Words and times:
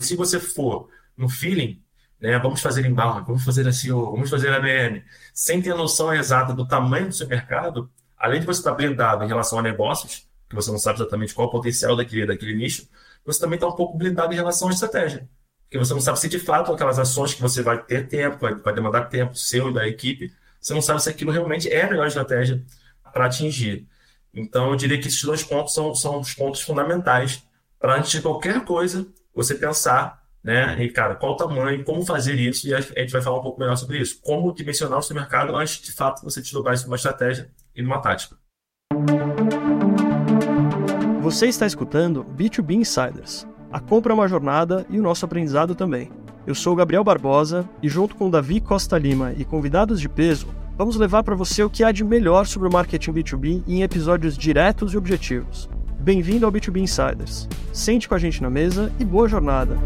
Se 0.00 0.16
você 0.16 0.40
for 0.40 0.88
no 1.16 1.28
feeling, 1.28 1.82
né, 2.20 2.38
vamos 2.38 2.60
fazer 2.60 2.84
inbound, 2.86 3.26
vamos 3.26 3.44
fazer 3.44 3.70
SEO, 3.72 4.10
vamos 4.10 4.30
fazer 4.30 4.52
ABM, 4.52 5.04
sem 5.32 5.60
ter 5.60 5.74
noção 5.74 6.12
exata 6.12 6.52
do 6.52 6.66
tamanho 6.66 7.08
do 7.08 7.14
seu 7.14 7.28
mercado, 7.28 7.90
além 8.16 8.40
de 8.40 8.46
você 8.46 8.60
estar 8.60 8.72
blindado 8.72 9.24
em 9.24 9.28
relação 9.28 9.58
a 9.58 9.62
negócios, 9.62 10.28
que 10.48 10.54
você 10.54 10.70
não 10.70 10.78
sabe 10.78 11.00
exatamente 11.00 11.34
qual 11.34 11.46
é 11.46 11.48
o 11.48 11.52
potencial 11.52 11.94
daquele, 11.94 12.26
daquele 12.26 12.54
nicho, 12.54 12.88
você 13.24 13.38
também 13.38 13.56
está 13.56 13.68
um 13.68 13.76
pouco 13.76 13.96
blindado 13.96 14.32
em 14.32 14.36
relação 14.36 14.68
à 14.68 14.72
estratégia. 14.72 15.28
Porque 15.62 15.78
você 15.78 15.94
não 15.94 16.00
sabe 16.00 16.18
se 16.18 16.28
de 16.28 16.38
fato 16.38 16.72
aquelas 16.72 16.98
ações 16.98 17.32
que 17.32 17.40
você 17.40 17.62
vai 17.62 17.82
ter 17.82 18.08
tempo, 18.08 18.38
vai, 18.38 18.54
vai 18.56 18.74
demandar 18.74 19.04
tempo 19.04 19.36
seu 19.36 19.70
e 19.70 19.74
da 19.74 19.86
equipe, 19.86 20.32
você 20.60 20.74
não 20.74 20.82
sabe 20.82 21.02
se 21.02 21.08
aquilo 21.08 21.30
realmente 21.30 21.68
é 21.68 21.84
a 21.84 21.90
melhor 21.90 22.06
estratégia 22.06 22.62
para 23.12 23.26
atingir. 23.26 23.86
Então, 24.34 24.70
eu 24.70 24.76
diria 24.76 25.00
que 25.00 25.08
esses 25.08 25.22
dois 25.22 25.42
pontos 25.42 25.72
são, 25.72 25.94
são 25.94 26.20
os 26.20 26.34
pontos 26.34 26.60
fundamentais 26.60 27.42
para, 27.78 27.96
antes 27.96 28.10
de 28.10 28.20
qualquer 28.20 28.64
coisa, 28.64 29.06
você 29.34 29.54
pensar, 29.54 30.20
né, 30.42 30.82
e, 30.82 30.88
cara, 30.90 31.14
qual 31.14 31.32
o 31.32 31.36
tamanho, 31.36 31.84
como 31.84 32.04
fazer 32.04 32.34
isso, 32.34 32.66
e 32.66 32.74
a 32.74 32.80
gente 32.80 33.12
vai 33.12 33.22
falar 33.22 33.38
um 33.38 33.42
pouco 33.42 33.60
melhor 33.60 33.76
sobre 33.76 33.98
isso. 33.98 34.20
Como 34.22 34.52
dimensionar 34.54 34.98
o 34.98 35.02
seu 35.02 35.14
mercado 35.14 35.54
antes, 35.54 35.80
de 35.80 35.92
fato, 35.92 36.22
você 36.22 36.40
desdobrar 36.40 36.74
isso 36.74 36.86
numa 36.86 36.96
estratégia 36.96 37.50
e 37.74 37.82
numa 37.82 38.00
tática. 38.00 38.36
Você 41.20 41.46
está 41.46 41.66
escutando 41.66 42.24
B2B 42.36 42.72
Insiders. 42.72 43.46
A 43.70 43.78
compra 43.78 44.12
é 44.12 44.14
uma 44.14 44.26
jornada 44.26 44.84
e 44.90 44.98
o 44.98 45.02
nosso 45.02 45.24
aprendizado 45.24 45.74
também. 45.74 46.10
Eu 46.46 46.54
sou 46.54 46.74
Gabriel 46.74 47.04
Barbosa 47.04 47.68
e, 47.82 47.88
junto 47.88 48.16
com 48.16 48.30
Davi 48.30 48.60
Costa 48.60 48.98
Lima 48.98 49.32
e 49.36 49.44
convidados 49.44 50.00
de 50.00 50.08
peso, 50.08 50.48
vamos 50.76 50.96
levar 50.96 51.22
para 51.22 51.36
você 51.36 51.62
o 51.62 51.70
que 51.70 51.84
há 51.84 51.92
de 51.92 52.02
melhor 52.02 52.46
sobre 52.46 52.66
o 52.66 52.72
marketing 52.72 53.12
B2B 53.12 53.62
em 53.68 53.82
episódios 53.82 54.36
diretos 54.36 54.94
e 54.94 54.96
objetivos. 54.96 55.68
Bem-vindo 56.02 56.46
ao 56.46 56.52
B2B 56.52 56.78
Insiders. 56.78 57.46
Sente 57.74 58.08
com 58.08 58.14
a 58.14 58.18
gente 58.18 58.42
na 58.42 58.48
mesa 58.48 58.90
e 58.98 59.04
boa 59.04 59.28
jornada! 59.28 59.76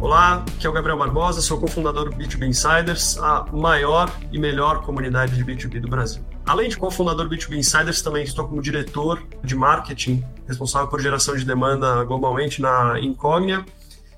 Olá, 0.00 0.42
aqui 0.56 0.66
é 0.66 0.70
o 0.70 0.72
Gabriel 0.72 0.96
Barbosa, 0.96 1.42
sou 1.42 1.60
cofundador 1.60 2.08
do 2.08 2.16
B2B 2.16 2.46
Insiders, 2.46 3.18
a 3.18 3.44
maior 3.52 4.10
e 4.32 4.38
melhor 4.38 4.80
comunidade 4.80 5.36
de 5.36 5.44
B2B 5.44 5.80
do 5.80 5.88
Brasil. 5.88 6.24
Além 6.46 6.70
de 6.70 6.78
cofundador 6.78 7.28
do 7.28 7.36
B2B 7.36 7.58
Insiders, 7.58 8.00
também 8.00 8.24
estou 8.24 8.48
como 8.48 8.62
diretor 8.62 9.22
de 9.44 9.54
marketing, 9.54 10.24
responsável 10.48 10.88
por 10.88 10.98
geração 11.02 11.36
de 11.36 11.44
demanda 11.44 12.02
globalmente 12.04 12.62
na 12.62 12.98
Incognia. 12.98 13.66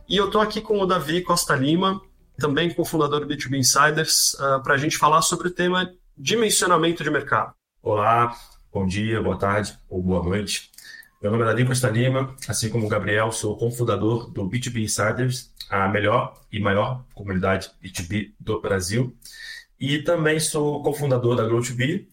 E 0.08 0.16
eu 0.16 0.26
estou 0.26 0.40
aqui 0.40 0.60
com 0.60 0.80
o 0.80 0.86
Davi 0.86 1.22
Costa 1.22 1.56
Lima, 1.56 2.00
também 2.38 2.72
cofundador 2.72 3.20
do 3.20 3.26
B2B 3.26 3.58
Insiders, 3.58 4.34
uh, 4.34 4.44
ah, 4.44 4.60
para 4.60 4.74
a 4.74 4.78
gente 4.78 4.96
falar 4.96 5.22
sobre 5.22 5.48
o 5.48 5.50
tema 5.50 5.92
dimensionamento 6.16 7.02
de 7.02 7.10
mercado. 7.10 7.52
Olá, 7.82 8.34
bom 8.72 8.86
dia, 8.86 9.20
boa 9.20 9.36
tarde 9.36 9.76
ou 9.88 10.00
boa 10.00 10.22
noite. 10.22 10.70
Meu 11.20 11.32
nome 11.32 11.42
é 11.42 11.46
Davi 11.46 11.66
Costa 11.66 11.90
Lima, 11.90 12.34
assim 12.48 12.70
como 12.70 12.86
o 12.86 12.88
Gabriel, 12.88 13.32
sou 13.32 13.56
cofundador 13.56 14.30
do 14.30 14.48
B2B 14.48 14.84
Insiders, 14.84 15.52
a 15.68 15.88
melhor 15.88 16.40
e 16.50 16.60
maior 16.60 17.04
comunidade 17.12 17.70
B2B 17.82 18.32
do 18.38 18.60
Brasil. 18.60 19.16
E 19.80 19.98
também 20.02 20.38
sou 20.38 20.80
cofundador 20.82 21.34
da 21.34 21.44
Grow2B 21.44 22.06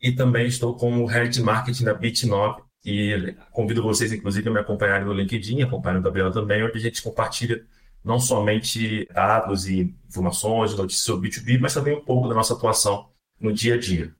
e 0.00 0.12
também 0.12 0.46
estou 0.46 0.76
como 0.76 1.04
Head 1.04 1.28
de 1.28 1.42
Marketing 1.42 1.84
da 1.84 1.94
Bit9. 1.94 2.62
E 2.84 3.34
convido 3.52 3.82
vocês, 3.82 4.12
inclusive, 4.12 4.48
a 4.48 4.52
me 4.52 4.60
acompanharem 4.60 5.04
no 5.04 5.12
LinkedIn, 5.12 5.62
acompanhem 5.62 6.00
o 6.00 6.02
Gabriel 6.02 6.30
também, 6.30 6.64
onde 6.64 6.78
a 6.78 6.80
gente 6.80 7.02
compartilha 7.02 7.66
não 8.08 8.18
somente 8.18 9.06
dados 9.12 9.68
e 9.68 9.94
informações, 10.08 10.74
notícias 10.74 11.04
sobre 11.04 11.28
B2B, 11.28 11.60
mas 11.60 11.74
também 11.74 11.94
um 11.94 12.02
pouco 12.02 12.26
da 12.26 12.34
nossa 12.34 12.54
atuação 12.54 13.10
no 13.38 13.52
dia 13.52 13.74
a 13.74 13.78
dia. 13.78 14.14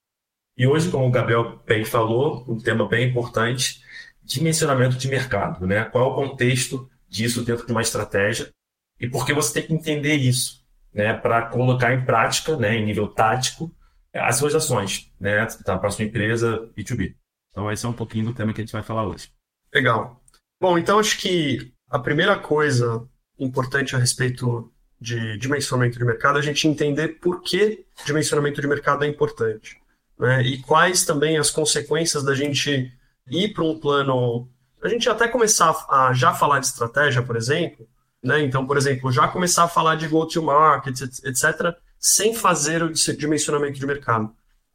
E 0.58 0.66
hoje, 0.66 0.90
como 0.90 1.06
o 1.06 1.10
Gabriel 1.10 1.58
bem 1.66 1.86
falou, 1.86 2.44
um 2.46 2.58
tema 2.58 2.86
bem 2.86 3.08
importante 3.08 3.82
dimensionamento 4.22 4.98
de 4.98 5.08
mercado, 5.08 5.66
né? 5.66 5.86
Qual 5.86 6.04
é 6.04 6.12
o 6.12 6.14
contexto 6.14 6.90
disso 7.08 7.42
dentro 7.42 7.64
de 7.64 7.72
uma 7.72 7.80
estratégia 7.80 8.52
e 9.00 9.08
por 9.08 9.24
que 9.24 9.32
você 9.32 9.54
tem 9.54 9.66
que 9.66 9.72
entender 9.72 10.16
isso, 10.16 10.62
né? 10.92 11.14
Para 11.14 11.46
colocar 11.46 11.94
em 11.94 12.04
prática, 12.04 12.58
né? 12.58 12.76
Em 12.76 12.84
nível 12.84 13.08
tático, 13.08 13.74
as 14.12 14.36
suas 14.36 14.54
ações, 14.54 15.10
né? 15.18 15.46
Tá, 15.64 15.78
para 15.78 15.88
a 15.88 15.90
sua 15.90 16.04
empresa 16.04 16.70
B2B. 16.76 17.16
Então, 17.50 17.72
esse 17.72 17.86
é 17.86 17.88
um 17.88 17.94
pouquinho 17.94 18.26
do 18.26 18.34
tema 18.34 18.52
que 18.52 18.60
a 18.60 18.64
gente 18.64 18.72
vai 18.72 18.82
falar 18.82 19.06
hoje. 19.06 19.32
Legal. 19.74 20.22
Bom, 20.60 20.76
então 20.76 20.98
acho 20.98 21.18
que 21.18 21.72
a 21.88 21.98
primeira 21.98 22.38
coisa 22.38 23.08
importante 23.38 23.94
a 23.94 23.98
respeito 23.98 24.70
de 25.00 25.38
dimensionamento 25.38 25.98
de 25.98 26.04
mercado 26.04 26.38
a 26.38 26.42
gente 26.42 26.66
entender 26.66 27.20
por 27.20 27.40
que 27.42 27.84
dimensionamento 28.04 28.60
de 28.60 28.66
mercado 28.66 29.04
é 29.04 29.08
importante. 29.08 29.80
Né? 30.18 30.42
E 30.42 30.58
quais 30.62 31.04
também 31.04 31.38
as 31.38 31.50
consequências 31.50 32.24
da 32.24 32.34
gente 32.34 32.92
ir 33.30 33.52
para 33.52 33.64
um 33.64 33.78
plano. 33.78 34.48
A 34.82 34.88
gente 34.88 35.08
até 35.08 35.28
começar 35.28 35.86
a 35.88 36.12
já 36.12 36.34
falar 36.34 36.60
de 36.60 36.66
estratégia, 36.66 37.22
por 37.22 37.36
exemplo, 37.36 37.86
né? 38.22 38.42
Então, 38.42 38.66
por 38.66 38.76
exemplo, 38.76 39.12
já 39.12 39.28
começar 39.28 39.64
a 39.64 39.68
falar 39.68 39.96
de 39.96 40.08
go-to-market, 40.08 41.00
etc., 41.24 41.76
sem 41.98 42.34
fazer 42.34 42.82
o 42.82 42.92
dimensionamento 42.92 43.78
de 43.78 43.86
mercado. 43.86 44.32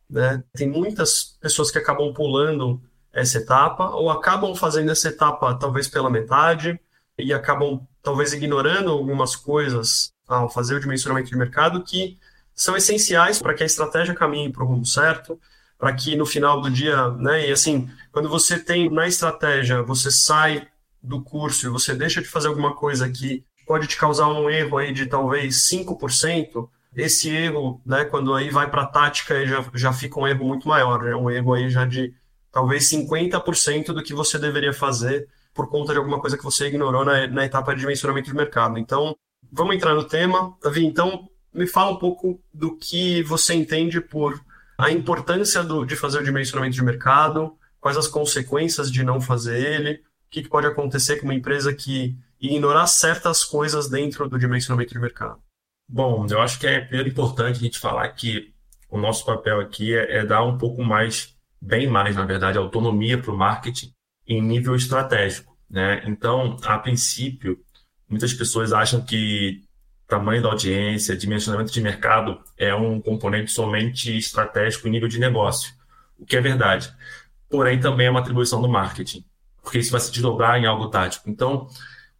Né? 0.10 0.44
Tem 0.54 0.70
muitas 0.70 1.38
pessoas 1.42 1.72
que 1.72 1.78
acabam 1.78 2.14
pulando 2.14 2.82
essa 3.12 3.38
etapa, 3.38 3.90
ou 3.92 4.10
acabam 4.10 4.56
fazendo 4.56 4.92
essa 4.92 5.10
etapa 5.10 5.56
talvez 5.56 5.88
pela 5.88 6.10
metade, 6.10 6.80
e 7.18 7.34
acabam 7.34 7.86
talvez 8.02 8.34
ignorando 8.34 8.92
algumas 8.92 9.36
coisas 9.36 10.12
ao 10.28 10.50
fazer 10.50 10.76
o 10.76 10.80
dimensionamento 10.80 11.30
de 11.30 11.38
mercado 11.38 11.84
que 11.84 12.18
são 12.54 12.76
essenciais 12.76 13.40
para 13.40 13.54
que 13.54 13.64
a 13.64 13.66
estratégia 13.66 14.14
caminhe 14.14 14.52
para 14.52 14.64
o 14.64 14.68
rumo 14.68 14.86
certo, 14.86 15.40
para 15.78 15.94
que 15.94 16.16
no 16.16 16.26
final 16.26 16.62
do 16.62 16.70
dia, 16.70 17.10
né, 17.12 17.50
e 17.50 17.52
assim, 17.52 17.90
quando 18.12 18.30
você 18.30 18.60
tem 18.60 18.90
na 18.90 19.08
estratégia, 19.08 19.82
você 19.82 20.12
sai 20.12 20.68
do 21.02 21.22
curso 21.22 21.68
e 21.68 21.70
você 21.70 21.94
deixa 21.94 22.22
de 22.22 22.28
fazer 22.28 22.48
alguma 22.48 22.76
coisa 22.76 23.10
que 23.10 23.44
pode 23.66 23.88
te 23.88 23.98
causar 23.98 24.28
um 24.28 24.50
erro 24.50 24.78
aí 24.78 24.94
de 24.94 25.06
talvez 25.06 25.68
5%, 25.70 26.70
esse 26.96 27.30
erro, 27.30 27.82
né, 27.86 28.06
quando 28.06 28.34
aí 28.34 28.50
vai 28.50 28.70
para 28.70 28.84
a 28.84 28.88
tática, 28.88 29.46
já, 29.46 29.66
já 29.74 29.92
fica 29.92 30.20
um 30.20 30.28
erro 30.28 30.46
muito 30.46 30.68
maior, 30.68 31.04
né, 31.04 31.16
um 31.16 31.30
erro 31.30 31.54
aí 31.54 31.70
já 31.70 31.86
de 31.86 32.14
talvez 32.52 32.90
50% 32.90 33.88
do 33.88 34.04
que 34.04 34.14
você 34.14 34.38
deveria 34.38 34.74
fazer 34.74 35.28
por 35.54 35.70
conta 35.70 35.94
de 35.94 36.00
alguma 36.00 36.20
coisa 36.20 36.38
que 36.38 36.44
você 36.44 36.68
ignorou 36.68 37.06
na, 37.06 37.28
na 37.28 37.46
etapa 37.46 37.74
de 37.74 37.82
dimensionamento 37.82 38.30
de 38.30 38.36
mercado. 38.36 38.78
Então, 38.78 39.16
vamos 39.52 39.76
entrar 39.76 39.94
no 39.94 40.04
tema. 40.04 40.58
Davi, 40.62 40.86
então, 40.86 41.30
me 41.54 41.68
fala 41.68 41.92
um 41.92 41.98
pouco 41.98 42.42
do 42.54 42.76
que 42.76 43.22
você 43.24 43.54
entende 43.54 44.02
por 44.02 44.40
a 44.78 44.92
importância 44.92 45.64
do, 45.64 45.86
de 45.86 45.96
fazer 45.96 46.20
o 46.20 46.24
dimensionamento 46.24 46.76
de 46.76 46.84
mercado, 46.84 47.56
quais 47.80 47.98
as 47.98 48.08
consequências 48.08 48.92
de 48.92 49.04
não 49.04 49.22
fazer 49.22 49.60
ele, 49.60 49.94
o 49.94 50.02
que, 50.32 50.42
que 50.42 50.50
pode 50.50 50.66
acontecer 50.66 51.18
com 51.18 51.26
uma 51.26 51.36
empresa 51.36 51.74
que 51.74 52.18
ignorar 52.42 52.88
certas 52.88 53.44
coisas 53.44 53.88
dentro 53.88 54.28
do 54.28 54.40
dimensionamento 54.40 54.94
de 54.94 55.00
mercado. 55.00 55.40
Bom, 55.88 56.26
eu 56.30 56.42
acho 56.42 56.60
que 56.60 56.66
é 56.66 56.82
primeiro 56.82 57.10
importante 57.10 57.58
a 57.58 57.64
gente 57.64 57.80
falar 57.80 58.08
que 58.10 58.54
o 58.90 58.98
nosso 58.98 59.26
papel 59.26 59.60
aqui 59.60 59.94
é, 59.94 60.18
é 60.18 60.26
dar 60.26 60.44
um 60.44 60.58
pouco 60.58 60.84
mais, 60.84 61.36
bem 61.62 61.88
mais, 61.88 62.16
na 62.16 62.26
verdade, 62.26 62.58
autonomia 62.58 63.18
para 63.18 63.32
o 63.32 63.38
marketing 63.38 63.94
em 64.28 64.42
nível 64.42 64.76
estratégico. 64.76 65.56
Né? 65.70 66.04
Então, 66.06 66.58
a 66.64 66.78
princípio, 66.78 67.60
muitas 68.08 68.34
pessoas 68.34 68.72
acham 68.72 69.02
que 69.02 69.64
tamanho 70.08 70.44
da 70.44 70.50
audiência, 70.50 71.16
dimensionamento 71.16 71.72
de 71.72 71.82
mercado 71.82 72.40
é 72.58 72.74
um 72.76 73.02
componente 73.02 73.52
somente 73.52 74.16
estratégico 74.16 74.88
em 74.88 74.92
nível 74.92 75.08
de 75.08 75.20
negócio, 75.20 75.74
o 76.20 76.26
que 76.26 76.36
é 76.36 76.42
verdade. 76.42 76.94
Porém, 77.50 77.80
também 77.80 78.08
é 78.08 78.10
uma 78.10 78.20
atribuição 78.20 78.62
do 78.62 78.70
marketing, 78.70 79.26
porque 79.62 79.80
isso 79.80 79.92
vai 79.92 80.02
se 80.02 80.12
desdobrar 80.12 80.60
em 80.60 80.66
algo 80.66 80.90
tático. 80.90 81.30
Então, 81.30 81.68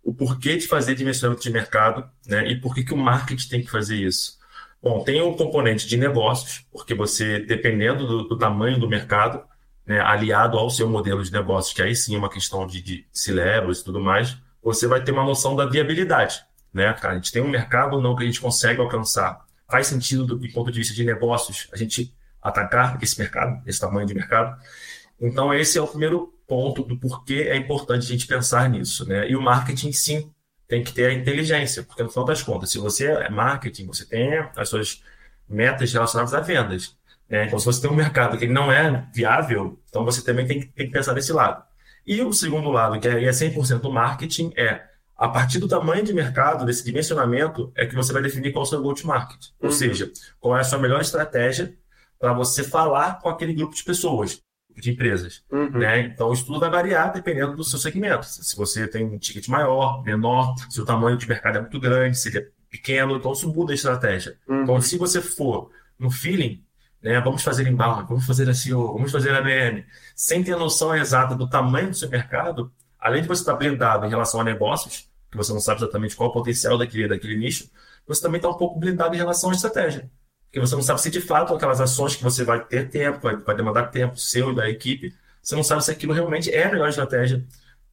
o 0.04 0.14
porquê 0.14 0.58
de 0.58 0.68
fazer 0.68 0.96
dimensionamento 0.96 1.44
de 1.44 1.50
mercado 1.52 2.10
né, 2.26 2.48
e 2.48 2.60
por 2.60 2.74
que, 2.74 2.84
que 2.84 2.94
o 2.94 2.98
marketing 2.98 3.48
tem 3.48 3.62
que 3.62 3.70
fazer 3.70 3.96
isso? 3.96 4.40
Bom, 4.82 5.04
tem 5.04 5.22
um 5.22 5.36
componente 5.38 5.88
de 5.88 5.96
negócios, 5.96 6.66
porque 6.72 6.94
você, 6.94 7.40
dependendo 7.40 8.06
do, 8.06 8.24
do 8.28 8.38
tamanho 8.38 8.80
do 8.80 8.90
mercado, 8.90 9.42
né, 9.86 10.00
aliado 10.00 10.58
ao 10.58 10.70
seu 10.70 10.90
modelo 10.90 11.24
de 11.24 11.32
negócios, 11.32 11.74
que 11.74 11.82
aí 11.82 11.96
sim 11.96 12.16
é 12.16 12.18
uma 12.18 12.30
questão 12.30 12.66
de, 12.66 12.82
de 12.82 13.06
e 13.16 13.84
tudo 13.84 14.00
mais, 14.00 14.38
você 14.62 14.88
vai 14.88 15.04
ter 15.04 15.12
uma 15.12 15.26
noção 15.26 15.56
da 15.56 15.66
viabilidade 15.66 16.46
né? 16.74 16.96
A 17.02 17.14
gente 17.14 17.32
tem 17.32 17.42
um 17.42 17.50
mercado 17.50 17.96
ou 17.96 18.02
não 18.02 18.16
que 18.16 18.24
a 18.24 18.26
gente 18.26 18.42
consegue 18.42 18.82
alcançar. 18.82 19.46
Faz 19.70 19.88
sentido 19.88 20.26
do, 20.26 20.38
do 20.38 20.52
ponto 20.52 20.72
de 20.72 20.80
vista 20.80 20.94
de 20.94 21.04
negócios 21.04 21.68
a 21.72 21.78
gente 21.78 22.14
atacar 22.42 23.02
esse 23.02 23.18
mercado, 23.20 23.62
esse 23.66 23.80
tamanho 23.80 24.08
de 24.08 24.14
mercado. 24.14 24.60
Então, 25.22 25.54
esse 25.54 25.78
é 25.78 25.82
o 25.82 25.88
primeiro 25.88 26.34
ponto 26.48 26.84
do 26.84 26.98
porquê 26.98 27.46
é 27.48 27.56
importante 27.56 28.06
a 28.06 28.10
gente 28.10 28.28
pensar 28.28 28.68
nisso, 28.70 29.08
né? 29.08 29.30
E 29.30 29.36
o 29.36 29.42
marketing, 29.42 29.92
sim, 29.94 30.32
tem 30.68 30.84
que 30.84 30.92
ter 30.92 31.06
a 31.06 31.14
inteligência, 31.14 31.84
porque 31.84 32.04
no 32.04 32.10
final 32.10 32.26
das 32.26 32.42
contas, 32.42 32.72
se 32.72 32.80
você 32.80 33.06
é 33.08 33.30
marketing, 33.30 33.86
você 33.86 34.06
tem 34.06 34.34
as 34.56 34.68
suas 34.68 35.02
metas 35.48 35.94
relacionadas 35.94 36.34
a 36.34 36.42
vendas. 36.42 36.98
Né? 37.34 37.48
Então, 37.48 37.58
se 37.58 37.66
você 37.66 37.82
tem 37.82 37.90
um 37.90 37.96
mercado 37.96 38.38
que 38.38 38.46
não 38.46 38.72
é 38.72 39.08
viável, 39.12 39.80
então 39.90 40.06
você 40.06 40.24
também 40.24 40.46
tem 40.46 40.60
que, 40.60 40.68
tem 40.68 40.86
que 40.86 40.94
pensar 40.94 41.14
nesse 41.16 41.34
lado. 41.34 41.64
E 42.06 42.22
o 42.22 42.32
segundo 42.32 42.70
lado, 42.70 43.00
que 43.00 43.08
é 43.08 43.32
100% 43.32 43.92
marketing, 43.92 44.54
é 44.56 44.84
a 45.18 45.28
partir 45.28 45.58
do 45.58 45.68
tamanho 45.68 46.04
de 46.04 46.14
mercado, 46.14 46.64
desse 46.64 46.86
dimensionamento, 46.86 47.72
é 47.76 47.88
que 47.88 47.96
você 47.96 48.14
vai 48.14 48.22
definir 48.22 48.52
qual 48.52 48.64
é 48.64 48.68
o 48.68 48.70
seu 48.70 48.84
go-to-market. 48.84 49.48
Ou 49.60 49.70
uhum. 49.70 49.72
seja, 49.72 50.12
qual 50.40 50.56
é 50.56 50.62
a 50.62 50.64
sua 50.64 50.78
melhor 50.78 51.02
estratégia 51.02 51.74
para 52.20 52.34
você 52.34 52.64
falar 52.64 53.20
com 53.20 53.30
aquele 53.30 53.54
grupo 53.54 53.74
de 53.74 53.84
pessoas. 53.84 54.40
de 54.76 54.92
empresas. 54.92 55.44
Uhum. 55.52 55.72
Né? 55.72 56.02
Então, 56.02 56.30
o 56.30 56.34
estudo 56.34 56.60
vai 56.60 56.70
variar 56.70 57.12
dependendo 57.12 57.56
do 57.56 57.64
seu 57.64 57.80
segmento. 57.80 58.28
Se 58.28 58.56
você 58.56 58.88
tem 58.88 59.06
um 59.06 59.18
ticket 59.18 59.48
maior, 59.48 60.04
menor, 60.04 60.54
se 60.70 60.80
o 60.80 60.86
tamanho 60.86 61.18
de 61.18 61.28
mercado 61.28 61.58
é 61.58 61.62
muito 61.62 61.80
grande, 61.80 62.16
se 62.16 62.30
ele 62.30 62.38
é 62.38 62.48
pequeno, 62.70 63.16
então 63.16 63.34
isso 63.34 63.52
muda 63.52 63.72
a 63.72 63.76
estratégia. 63.76 64.38
Uhum. 64.48 64.62
Então, 64.62 64.82
se 64.82 65.00
você 65.00 65.20
for 65.20 65.72
no 65.98 66.12
feeling, 66.12 66.64
né, 67.04 67.20
vamos 67.20 67.44
fazer 67.44 67.68
embalde, 67.68 68.08
vamos 68.08 68.26
fazer 68.26 68.54
SEO, 68.56 68.94
vamos 68.94 69.12
fazer 69.12 69.36
ABM, 69.36 69.86
sem 70.16 70.44
ter 70.44 70.56
noção 70.56 70.96
exata 70.96 71.36
do 71.36 71.50
tamanho 71.50 71.90
do 71.90 71.96
seu 71.96 72.10
mercado, 72.10 72.72
além 72.98 73.22
de 73.22 73.28
você 73.28 73.42
estar 73.42 73.56
blindado 73.56 74.06
em 74.06 74.10
relação 74.10 74.40
a 74.40 74.44
negócios, 74.44 75.10
que 75.30 75.36
você 75.36 75.52
não 75.52 75.60
sabe 75.60 75.82
exatamente 75.82 76.16
qual 76.16 76.30
é 76.30 76.32
o 76.32 76.34
potencial 76.34 76.78
daquele, 76.78 77.08
daquele 77.08 77.36
nicho, 77.36 77.70
você 78.08 78.22
também 78.22 78.38
está 78.38 78.50
um 78.50 78.54
pouco 78.54 78.80
blindado 78.80 79.14
em 79.16 79.18
relação 79.18 79.50
à 79.50 79.54
estratégia. 79.54 80.10
Porque 80.46 80.60
você 80.60 80.76
não 80.76 80.84
sabe 80.84 81.02
se 81.02 81.10
de 81.10 81.20
fato 81.20 81.54
aquelas 81.54 81.82
ações 81.82 82.16
que 82.16 82.24
você 82.24 82.44
vai 82.44 82.64
ter 82.64 82.90
tempo, 82.90 83.20
vai, 83.20 83.36
vai 83.36 83.56
demandar 83.56 83.88
tempo 83.88 84.16
seu 84.16 84.52
e 84.52 84.56
da 84.56 84.70
equipe, 84.70 85.14
você 85.42 85.56
não 85.56 85.64
sabe 85.64 85.84
se 85.84 85.92
aquilo 85.92 86.14
realmente 86.14 86.50
é 86.54 86.66
a 86.66 86.72
melhor 86.72 86.88
estratégia 86.88 87.46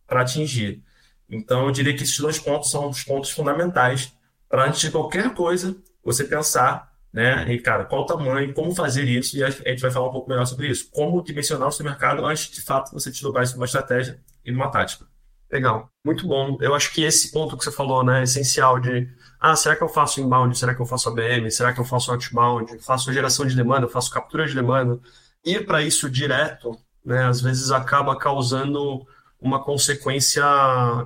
para 0.07 0.21
atingir. 0.21 0.83
Então, 1.29 1.65
eu 1.65 1.73
diria 1.73 1.97
que 1.97 2.03
esses 2.03 2.19
dois 2.19 2.39
pontos 2.39 2.71
são 2.71 2.89
os 2.89 3.03
pontos 3.03 3.31
fundamentais 3.31 4.13
para, 4.49 4.67
antes 4.67 4.81
de 4.81 4.91
qualquer 4.91 5.33
coisa, 5.35 5.77
você 6.05 6.25
pensar, 6.25 6.90
né, 7.13 7.53
e, 7.53 7.59
cara, 7.59 7.85
qual 7.85 8.03
o 8.03 8.07
tamanho, 8.07 8.53
como 8.55 8.75
fazer 8.75 9.05
isso, 9.05 9.37
e 9.37 9.43
a 9.43 9.51
gente 9.51 9.81
vai 9.81 9.91
falar 9.91 10.09
um 10.09 10.13
pouco 10.13 10.29
melhor 10.29 10.47
sobre 10.47 10.69
isso. 10.69 10.89
Como 10.91 11.23
dimensionar 11.23 11.69
o 11.69 11.73
seu 11.73 11.85
mercado 11.85 12.25
antes, 12.25 12.49
de 12.51 12.63
fato, 12.63 12.93
você 12.93 13.11
desdobrar 13.11 13.45
isso 13.45 13.55
numa 13.55 13.67
estratégia 13.67 14.21
e 14.45 14.53
numa 14.53 14.71
tática. 14.71 15.07
Legal, 15.51 15.91
muito 16.05 16.27
bom. 16.29 16.57
Eu 16.61 16.75
acho 16.75 16.93
que 16.93 17.03
esse 17.03 17.33
ponto 17.33 17.57
que 17.57 17.65
você 17.65 17.73
falou, 17.73 18.05
né, 18.05 18.21
é 18.21 18.23
essencial 18.23 18.79
de, 18.79 19.09
ah, 19.41 19.57
será 19.57 19.75
que 19.75 19.83
eu 19.83 19.89
faço 19.89 20.21
inbound? 20.21 20.57
Será 20.57 20.75
que 20.75 20.81
eu 20.81 20.87
faço 20.87 21.09
ABM? 21.09 21.51
Será 21.51 21.73
que 21.73 21.81
eu 21.81 21.85
faço 21.85 22.13
outbound? 22.13 22.79
Faço 22.79 23.13
geração 23.13 23.45
de 23.45 23.57
demanda? 23.57 23.89
Faço 23.89 24.11
captura 24.13 24.47
de 24.47 24.55
demanda? 24.55 25.01
Ir 25.45 25.67
para 25.67 25.83
isso 25.83 26.09
direto, 26.09 26.79
né, 27.05 27.25
às 27.25 27.41
vezes 27.41 27.73
acaba 27.73 28.17
causando 28.17 29.05
uma 29.41 29.65
consequência 29.65 30.45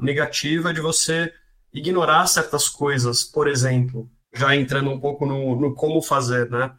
negativa 0.03 0.75
de 0.75 0.81
você 0.81 1.33
ignorar 1.73 2.27
certas 2.27 2.69
coisas, 2.69 3.25
por 3.25 3.49
exemplo, 3.49 4.11
já 4.35 4.55
entrando 4.55 4.91
um 4.91 4.99
pouco 4.99 5.25
no, 5.25 5.59
no 5.59 5.75
como 5.75 6.03
fazer, 6.03 6.51
né? 6.51 6.73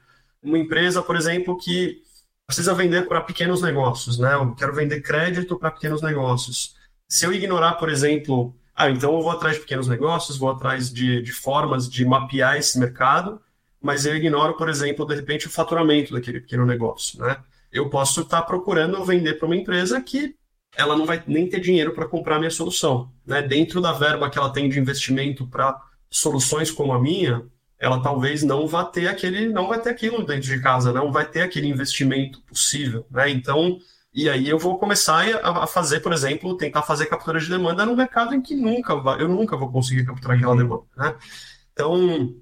Uma 0.43 0.59
empresa, 0.59 1.01
por 1.01 1.15
exemplo, 1.15 1.57
que 1.57 2.01
precisa 2.45 2.73
vender 2.73 3.07
para 3.07 3.21
pequenos 3.21 3.61
negócios, 3.61 4.19
né? 4.19 4.35
Eu 4.35 4.53
quero 4.55 4.75
vender 4.75 5.01
crédito 5.01 5.57
para 5.57 5.71
pequenos 5.71 6.01
negócios. 6.01 6.75
Se 7.07 7.25
eu 7.25 7.33
ignorar, 7.33 7.73
por 7.73 7.89
exemplo, 7.89 8.55
ah, 8.75 8.89
então 8.89 9.13
eu 9.15 9.21
vou 9.21 9.31
atrás 9.31 9.55
de 9.55 9.61
pequenos 9.61 9.87
negócios, 9.87 10.37
vou 10.37 10.49
atrás 10.49 10.91
de, 10.91 11.21
de 11.21 11.31
formas 11.31 11.89
de 11.89 12.05
mapear 12.05 12.57
esse 12.57 12.77
mercado, 12.77 13.41
mas 13.81 14.05
eu 14.05 14.15
ignoro, 14.15 14.55
por 14.55 14.69
exemplo, 14.69 15.05
de 15.05 15.15
repente, 15.15 15.47
o 15.47 15.49
faturamento 15.49 16.13
daquele 16.13 16.41
pequeno 16.41 16.65
negócio, 16.65 17.19
né? 17.19 17.37
Eu 17.71 17.89
posso 17.89 18.21
estar 18.21 18.41
procurando 18.43 19.03
vender 19.03 19.35
para 19.35 19.45
uma 19.45 19.55
empresa 19.55 20.01
que 20.01 20.35
ela 20.75 20.95
não 20.97 21.05
vai 21.05 21.23
nem 21.25 21.47
ter 21.47 21.59
dinheiro 21.59 21.93
para 21.93 22.07
comprar 22.07 22.35
a 22.35 22.39
minha 22.39 22.51
solução, 22.51 23.11
né? 23.25 23.41
Dentro 23.41 23.81
da 23.81 23.93
verba 23.93 24.29
que 24.29 24.37
ela 24.37 24.51
tem 24.51 24.69
de 24.69 24.79
investimento 24.79 25.47
para 25.47 25.79
soluções 26.09 26.71
como 26.71 26.93
a 26.93 27.01
minha, 27.01 27.45
ela 27.79 28.01
talvez 28.01 28.41
não 28.43 28.67
vá 28.67 28.85
ter 28.85 29.07
aquele, 29.07 29.49
não 29.49 29.67
vai 29.67 29.79
ter 29.81 29.89
aquilo 29.89 30.25
dentro 30.25 30.47
de 30.47 30.61
casa, 30.61 30.93
não 30.93 31.11
vai 31.11 31.25
ter 31.25 31.41
aquele 31.41 31.67
investimento 31.67 32.41
possível, 32.43 33.05
né? 33.11 33.29
Então, 33.29 33.77
e 34.13 34.29
aí 34.29 34.47
eu 34.47 34.57
vou 34.57 34.79
começar 34.79 35.25
a 35.43 35.67
fazer, 35.67 35.99
por 35.99 36.13
exemplo, 36.13 36.55
tentar 36.55 36.83
fazer 36.83 37.07
captura 37.07 37.39
de 37.39 37.49
demanda 37.49 37.85
no 37.85 37.95
mercado 37.95 38.33
em 38.33 38.41
que 38.41 38.55
nunca 38.55 38.95
vai, 38.95 39.21
eu 39.21 39.27
nunca 39.27 39.57
vou 39.57 39.69
conseguir 39.69 40.05
capturar 40.05 40.37
aquela 40.37 40.55
demanda, 40.55 40.85
né? 40.95 41.15
Então, 41.73 42.33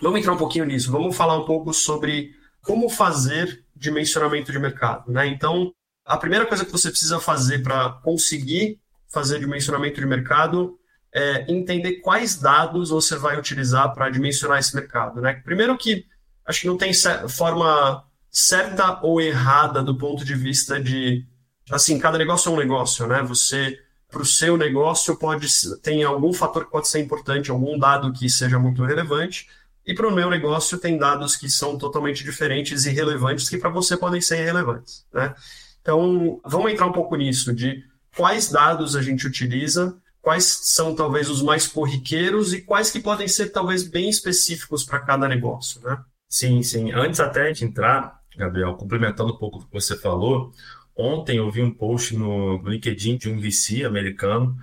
vamos 0.00 0.18
entrar 0.18 0.32
um 0.32 0.38
pouquinho 0.38 0.64
nisso. 0.64 0.90
Vamos 0.90 1.14
falar 1.14 1.36
um 1.36 1.44
pouco 1.44 1.74
sobre 1.74 2.30
como 2.62 2.88
fazer 2.88 3.62
dimensionamento 3.76 4.50
de 4.50 4.58
mercado, 4.58 5.12
né? 5.12 5.26
Então, 5.26 5.74
a 6.06 6.16
primeira 6.16 6.46
coisa 6.46 6.64
que 6.64 6.72
você 6.72 6.90
precisa 6.90 7.20
fazer 7.20 7.62
para 7.62 7.90
conseguir 8.02 8.80
fazer 9.08 9.38
dimensionamento 9.38 10.00
de 10.00 10.06
mercado 10.06 10.79
é 11.12 11.50
entender 11.52 11.96
quais 11.96 12.36
dados 12.36 12.90
você 12.90 13.16
vai 13.16 13.38
utilizar 13.38 13.92
para 13.92 14.10
dimensionar 14.10 14.58
esse 14.58 14.74
mercado, 14.74 15.20
né? 15.20 15.34
Primeiro 15.44 15.76
que 15.76 16.06
acho 16.46 16.62
que 16.62 16.66
não 16.66 16.76
tem 16.76 16.92
forma 17.28 18.04
certa 18.30 19.00
ou 19.02 19.20
errada 19.20 19.82
do 19.82 19.96
ponto 19.96 20.24
de 20.24 20.34
vista 20.34 20.80
de 20.80 21.26
assim 21.70 21.98
cada 21.98 22.16
negócio 22.16 22.50
é 22.50 22.52
um 22.52 22.58
negócio 22.58 23.06
né 23.06 23.22
você 23.22 23.76
para 24.08 24.22
o 24.22 24.26
seu 24.26 24.56
negócio 24.56 25.16
pode 25.16 25.48
tem 25.82 26.04
algum 26.04 26.32
fator 26.32 26.64
que 26.64 26.70
pode 26.70 26.88
ser 26.88 27.00
importante 27.00 27.50
algum 27.50 27.78
dado 27.78 28.12
que 28.12 28.28
seja 28.28 28.58
muito 28.58 28.84
relevante 28.84 29.48
e 29.84 29.94
para 29.94 30.06
o 30.06 30.14
meu 30.14 30.30
negócio 30.30 30.78
tem 30.78 30.96
dados 30.96 31.34
que 31.34 31.50
são 31.50 31.76
totalmente 31.76 32.22
diferentes 32.22 32.86
e 32.86 32.90
relevantes 32.90 33.48
que 33.48 33.58
para 33.58 33.70
você 33.70 33.96
podem 33.96 34.20
ser 34.20 34.42
irrelevantes 34.42 35.04
né 35.12 35.34
então 35.82 36.40
vamos 36.44 36.70
entrar 36.70 36.86
um 36.86 36.92
pouco 36.92 37.16
nisso 37.16 37.52
de 37.52 37.84
quais 38.16 38.48
dados 38.48 38.94
a 38.94 39.02
gente 39.02 39.26
utiliza 39.26 39.96
quais 40.22 40.44
são 40.44 40.94
talvez 40.94 41.28
os 41.28 41.42
mais 41.42 41.66
corriqueiros 41.66 42.52
e 42.52 42.62
quais 42.62 42.90
que 42.90 43.00
podem 43.00 43.28
ser 43.28 43.50
talvez 43.50 43.82
bem 43.82 44.08
específicos 44.08 44.84
para 44.84 45.00
cada 45.00 45.28
negócio 45.28 45.80
né 45.82 46.02
Sim, 46.30 46.62
sim. 46.62 46.92
Antes 46.92 47.18
até 47.18 47.50
de 47.50 47.64
entrar, 47.64 48.20
Gabriel, 48.36 48.76
complementando 48.76 49.34
um 49.34 49.36
pouco 49.36 49.58
o 49.58 49.66
que 49.66 49.72
você 49.72 49.96
falou, 49.98 50.52
ontem 50.96 51.38
eu 51.38 51.50
vi 51.50 51.60
um 51.60 51.74
post 51.74 52.16
no 52.16 52.58
LinkedIn 52.62 53.16
de 53.18 53.28
um 53.28 53.40
VC 53.40 53.84
americano 53.84 54.56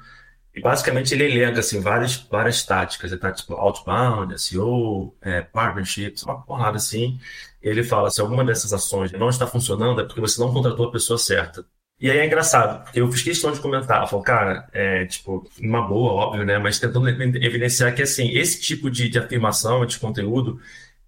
e 0.56 0.62
basicamente 0.62 1.14
ele 1.14 1.26
elenca 1.26 1.60
assim, 1.60 1.82
várias, 1.82 2.16
várias 2.16 2.64
táticas, 2.64 3.12
tá 3.20 3.32
tipo 3.34 3.54
outbound, 3.56 4.40
SEO, 4.42 5.14
é, 5.22 5.42
partnerships, 5.42 6.24
uma 6.24 6.42
porrada 6.42 6.78
assim. 6.78 7.20
ele 7.62 7.84
fala: 7.84 8.10
se 8.12 8.22
alguma 8.22 8.46
dessas 8.46 8.74
ações 8.74 9.12
não 9.12 9.30
está 9.30 9.46
funcionando, 9.46 10.02
é 10.02 10.06
porque 10.06 10.22
você 10.22 10.40
não 10.42 10.54
contratou 10.54 10.88
a 10.88 10.92
pessoa 10.92 11.18
certa. 11.20 11.66
E 12.00 12.12
aí 12.12 12.20
é 12.20 12.26
engraçado, 12.26 12.84
porque 12.84 13.02
eu 13.02 13.12
fiz 13.12 13.24
questão 13.24 13.52
de 13.52 13.60
comentar, 13.60 14.02
eu 14.02 14.08
falo, 14.08 14.22
cara, 14.22 14.68
é 14.72 15.06
tipo, 15.06 15.50
uma 15.60 15.82
boa, 15.82 16.12
óbvio, 16.12 16.46
né? 16.46 16.60
Mas 16.60 16.80
tentando 16.80 17.10
evidenciar 17.10 17.96
que 17.96 18.04
assim, 18.04 18.30
esse 18.38 18.62
tipo 18.62 18.92
de, 18.92 19.10
de 19.10 19.18
afirmação, 19.18 19.84
de 19.84 19.98
conteúdo, 19.98 20.60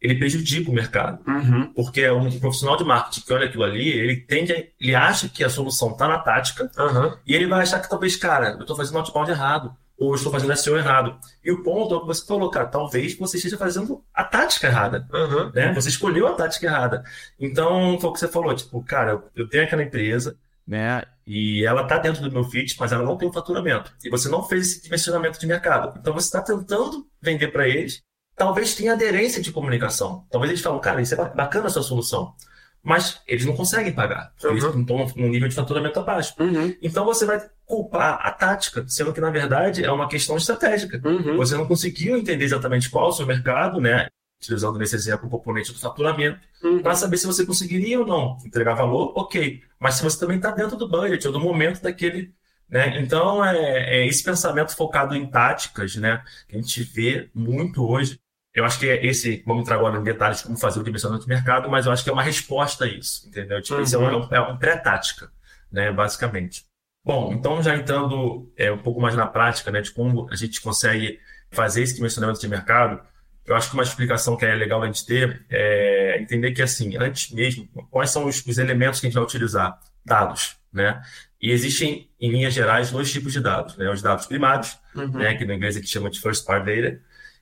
ele 0.02 0.16
prejudica 0.16 0.72
o 0.72 0.74
mercado. 0.74 1.20
Uhum. 1.28 1.72
Porque 1.74 2.10
um 2.10 2.40
profissional 2.40 2.76
de 2.76 2.84
marketing 2.84 3.22
que 3.22 3.34
olha 3.34 3.46
aquilo 3.46 3.64
ali, 3.64 3.88
ele 3.88 4.16
tende, 4.16 4.72
ele 4.80 4.96
acha 4.96 5.30
que 5.30 5.44
a 5.44 5.50
solução 5.50 5.92
está 5.92 6.08
na 6.08 6.18
tática 6.20 6.72
uhum. 6.78 7.16
e 7.26 7.36
ele 7.36 7.46
vai 7.46 7.62
achar 7.62 7.80
que 7.80 7.90
talvez, 7.90 8.16
cara, 8.16 8.52
eu 8.52 8.62
estou 8.62 8.76
fazendo 8.76 8.98
outbound 8.98 9.30
errado 9.30 9.76
ou 9.96 10.12
eu 10.12 10.16
estou 10.16 10.32
fazendo 10.32 10.56
SEO 10.56 10.78
errado. 10.78 11.20
E 11.44 11.52
o 11.52 11.62
ponto 11.62 11.94
é 11.94 11.98
o 11.98 12.02
que 12.02 12.08
você 12.08 12.26
falou, 12.26 12.50
cara, 12.50 12.66
talvez 12.66 13.18
você 13.18 13.36
esteja 13.36 13.58
fazendo 13.58 14.02
a 14.14 14.24
tática 14.24 14.68
errada. 14.68 15.06
Uhum. 15.14 15.52
Né? 15.54 15.74
Você 15.74 15.90
escolheu 15.90 16.26
a 16.26 16.34
tática 16.34 16.66
errada. 16.66 17.04
Então, 17.38 18.00
foi 18.00 18.10
o 18.10 18.14
que 18.14 18.20
você 18.20 18.28
falou, 18.30 18.56
tipo, 18.56 18.82
cara, 18.84 19.22
eu 19.36 19.48
tenho 19.50 19.66
aquela 19.66 19.84
empresa, 19.84 20.38
né? 20.70 21.04
E 21.26 21.66
ela 21.66 21.82
está 21.82 21.98
dentro 21.98 22.22
do 22.22 22.32
meu 22.32 22.44
fit, 22.44 22.76
mas 22.80 22.92
ela 22.92 23.04
não 23.04 23.18
tem 23.18 23.32
faturamento. 23.34 23.92
E 24.04 24.10
você 24.10 24.30
não 24.30 24.44
fez 24.44 24.68
esse 24.68 24.84
dimensionamento 24.84 25.40
de 25.40 25.48
mercado. 25.48 25.98
Então 26.00 26.14
você 26.14 26.28
está 26.28 26.42
tentando 26.42 27.06
vender 27.22 27.50
para 27.50 27.68
eles 27.68 28.02
talvez 28.40 28.74
tenha 28.74 28.94
aderência 28.94 29.42
de 29.42 29.52
comunicação. 29.52 30.26
Talvez 30.32 30.50
eles 30.50 30.64
falam, 30.64 30.80
cara, 30.80 31.02
isso 31.02 31.14
é 31.14 31.18
bacana 31.36 31.68
a 31.68 31.70
sua 31.70 31.84
solução. 31.84 32.34
Mas 32.82 33.22
eles 33.28 33.46
não 33.46 33.54
conseguem 33.54 33.92
pagar. 33.92 34.32
Uhum. 34.42 34.52
Eles 34.52 34.64
estão 34.64 35.08
num 35.18 35.28
nível 35.28 35.50
de 35.50 35.56
faturamento 35.56 36.00
abaixo. 36.00 36.34
Uhum. 36.40 36.74
Então 36.82 37.04
você 37.04 37.26
vai 37.26 37.46
culpar 37.66 38.18
a 38.26 38.32
tática, 38.32 38.86
sendo 38.88 39.12
que 39.12 39.20
na 39.20 39.30
verdade 39.30 39.84
é 39.84 39.92
uma 39.92 40.08
questão 40.08 40.38
estratégica. 40.38 41.02
Uhum. 41.06 41.36
Você 41.36 41.58
não 41.58 41.68
conseguiu 41.68 42.16
entender 42.16 42.46
exatamente 42.46 42.90
qual 42.90 43.08
é 43.08 43.10
o 43.10 43.12
seu 43.12 43.28
mercado, 43.28 43.82
né? 43.82 44.08
Utilizando 44.42 44.80
nesse 44.80 44.96
exemplo 44.96 45.28
o 45.28 45.30
componente 45.30 45.74
do 45.74 45.80
faturamento, 45.80 46.40
uhum. 46.64 46.82
para 46.82 46.96
saber 46.96 47.18
se 47.18 47.28
você 47.28 47.46
conseguiria 47.46 48.00
ou 48.00 48.08
não 48.08 48.38
entregar 48.46 48.74
valor, 48.74 49.14
ok. 49.16 49.62
Mas 49.80 49.96
se 49.96 50.04
você 50.04 50.18
também 50.20 50.38
está 50.38 50.52
dentro 50.52 50.78
do 50.78 50.88
budget 50.88 51.28
ou 51.28 51.34
do 51.34 51.40
momento 51.40 51.82
daquele 51.82 52.34
né? 52.70 53.00
Então, 53.02 53.44
é, 53.44 54.02
é, 54.02 54.08
esse 54.08 54.24
pensamento 54.24 54.76
focado 54.76 55.16
em 55.16 55.26
táticas, 55.26 55.96
né, 55.96 56.24
que 56.48 56.56
a 56.56 56.62
gente 56.62 56.84
vê 56.84 57.30
muito 57.34 57.84
hoje, 57.84 58.20
eu 58.54 58.64
acho 58.64 58.80
que 58.80 58.88
é 58.88 59.06
esse, 59.06 59.44
vamos 59.46 59.64
entrar 59.64 59.76
agora 59.76 59.98
em 59.98 60.04
detalhes 60.04 60.40
de 60.40 60.44
como 60.44 60.58
fazer 60.58 60.80
o 60.80 60.84
dimensionamento 60.84 61.26
de 61.26 61.34
mercado, 61.34 61.70
mas 61.70 61.86
eu 61.86 61.92
acho 61.92 62.04
que 62.04 62.10
é 62.10 62.14
uma 62.14 62.22
resposta 62.22 62.86
a 62.86 62.88
isso, 62.88 63.28
entendeu? 63.28 63.62
Tipo, 63.62 63.78
uhum. 63.78 63.84
isso 63.84 63.96
é 63.96 63.98
uma, 63.98 64.36
é 64.36 64.40
uma 64.40 64.58
pré-tática, 64.58 65.32
né, 65.72 65.92
basicamente. 65.92 66.66
Bom, 67.04 67.34
então 67.34 67.64
já 67.64 67.76
entrando 67.76 68.52
é, 68.56 68.72
um 68.72 68.78
pouco 68.78 69.02
mais 69.02 69.16
na 69.16 69.26
prática, 69.26 69.72
né, 69.72 69.82
de 69.82 69.92
como 69.92 70.28
a 70.30 70.36
gente 70.36 70.62
consegue 70.62 71.20
fazer 71.50 71.82
esse 71.82 71.96
dimensionamento 71.96 72.40
de 72.40 72.48
mercado, 72.48 73.02
eu 73.50 73.56
acho 73.56 73.70
que 73.70 73.74
uma 73.74 73.82
explicação 73.82 74.38
que 74.38 74.46
é 74.46 74.54
legal 74.54 74.84
a 74.84 74.86
gente 74.86 75.04
ter 75.04 75.44
é 75.50 76.22
entender 76.22 76.52
que, 76.52 76.62
assim, 76.62 76.96
antes 76.98 77.32
mesmo, 77.32 77.68
quais 77.90 78.12
são 78.12 78.26
os, 78.26 78.46
os 78.46 78.58
elementos 78.60 79.00
que 79.00 79.08
a 79.08 79.10
gente 79.10 79.16
vai 79.16 79.24
utilizar? 79.24 79.80
Dados, 80.06 80.56
né? 80.72 81.02
E 81.42 81.52
existem, 81.52 82.12
em 82.20 82.30
linhas 82.30 82.54
gerais, 82.54 82.92
dois 82.92 83.12
tipos 83.12 83.34
de 83.34 83.40
dados, 83.40 83.76
né? 83.76 83.90
Os 83.90 84.04
dados 84.04 84.28
primários, 84.28 84.78
uhum. 84.96 85.08
né, 85.08 85.34
que 85.34 85.46
no 85.46 85.54
inglês 85.54 85.76
a 85.76 85.80
gente 85.80 85.90
chama 85.90 86.12
de 86.12 86.20
first 86.20 86.46
party 86.46 86.82
data, 86.82 87.02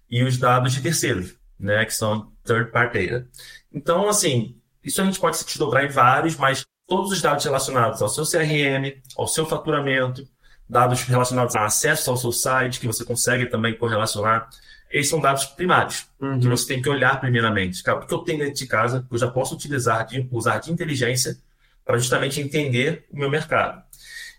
e 0.10 0.24
os 0.24 0.38
dados 0.38 0.72
de 0.72 0.82
terceiros, 0.82 1.36
né, 1.60 1.84
que 1.84 1.94
são 1.94 2.32
third 2.46 2.72
party 2.72 3.08
data. 3.08 3.28
Então, 3.74 4.08
assim, 4.08 4.56
isso 4.82 5.02
a 5.02 5.06
gente 5.06 5.20
pode 5.20 5.36
se 5.36 5.46
desdobrar 5.46 5.84
em 5.84 5.90
vários, 5.90 6.38
mas 6.38 6.66
todos 6.88 7.12
os 7.12 7.22
dados 7.22 7.44
relacionados 7.44 8.02
ao 8.02 8.08
seu 8.08 8.24
CRM, 8.24 9.02
ao 9.18 9.28
seu 9.28 9.46
faturamento, 9.46 10.26
dados 10.70 11.02
relacionados 11.02 11.54
a 11.58 11.66
acesso 11.66 12.10
ao 12.10 12.16
seu 12.16 12.32
site, 12.32 12.80
que 12.80 12.88
você 12.88 13.04
consegue 13.04 13.48
também 13.48 13.78
correlacionar, 13.78 14.48
esses 14.92 15.10
são 15.10 15.20
dados 15.20 15.46
primários, 15.46 16.08
uhum. 16.20 16.40
que 16.40 16.48
você 16.48 16.68
tem 16.68 16.82
que 16.82 16.90
olhar 16.90 17.20
primeiramente. 17.20 17.82
O 17.90 18.00
que 18.06 18.14
eu 18.14 18.20
tenho 18.20 18.40
dentro 18.40 18.56
de 18.56 18.68
casa, 18.68 19.06
eu 19.12 19.18
já 19.18 19.28
posso 19.28 19.56
utilizar 19.56 20.06
de, 20.06 20.28
usar 20.32 20.60
de 20.60 20.72
inteligência 20.72 21.38
para 21.86 21.98
justamente 21.98 22.42
entender 22.42 23.06
o 23.12 23.18
meu 23.18 23.30
mercado. 23.30 23.82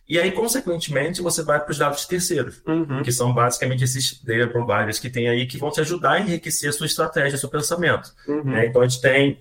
E 0.08 0.18
aí, 0.18 0.32
consequentemente, 0.32 1.20
você 1.20 1.42
vai 1.42 1.60
para 1.60 1.70
os 1.70 1.76
dados 1.76 2.00
de 2.00 2.08
terceiros, 2.08 2.62
uhum. 2.66 3.02
que 3.02 3.12
são 3.12 3.32
basicamente 3.34 3.84
esses 3.84 4.22
data 4.22 4.46
providers 4.46 4.98
que 4.98 5.10
tem 5.10 5.28
aí 5.28 5.46
que 5.46 5.58
vão 5.58 5.70
te 5.70 5.82
ajudar 5.82 6.12
a 6.12 6.20
enriquecer 6.20 6.70
a 6.70 6.72
sua 6.72 6.86
estratégia, 6.86 7.36
seu 7.36 7.50
pensamento. 7.50 8.10
Uhum. 8.26 8.44
Né? 8.44 8.66
Então, 8.66 8.80
a 8.80 8.88
gente 8.88 9.02
tem 9.02 9.38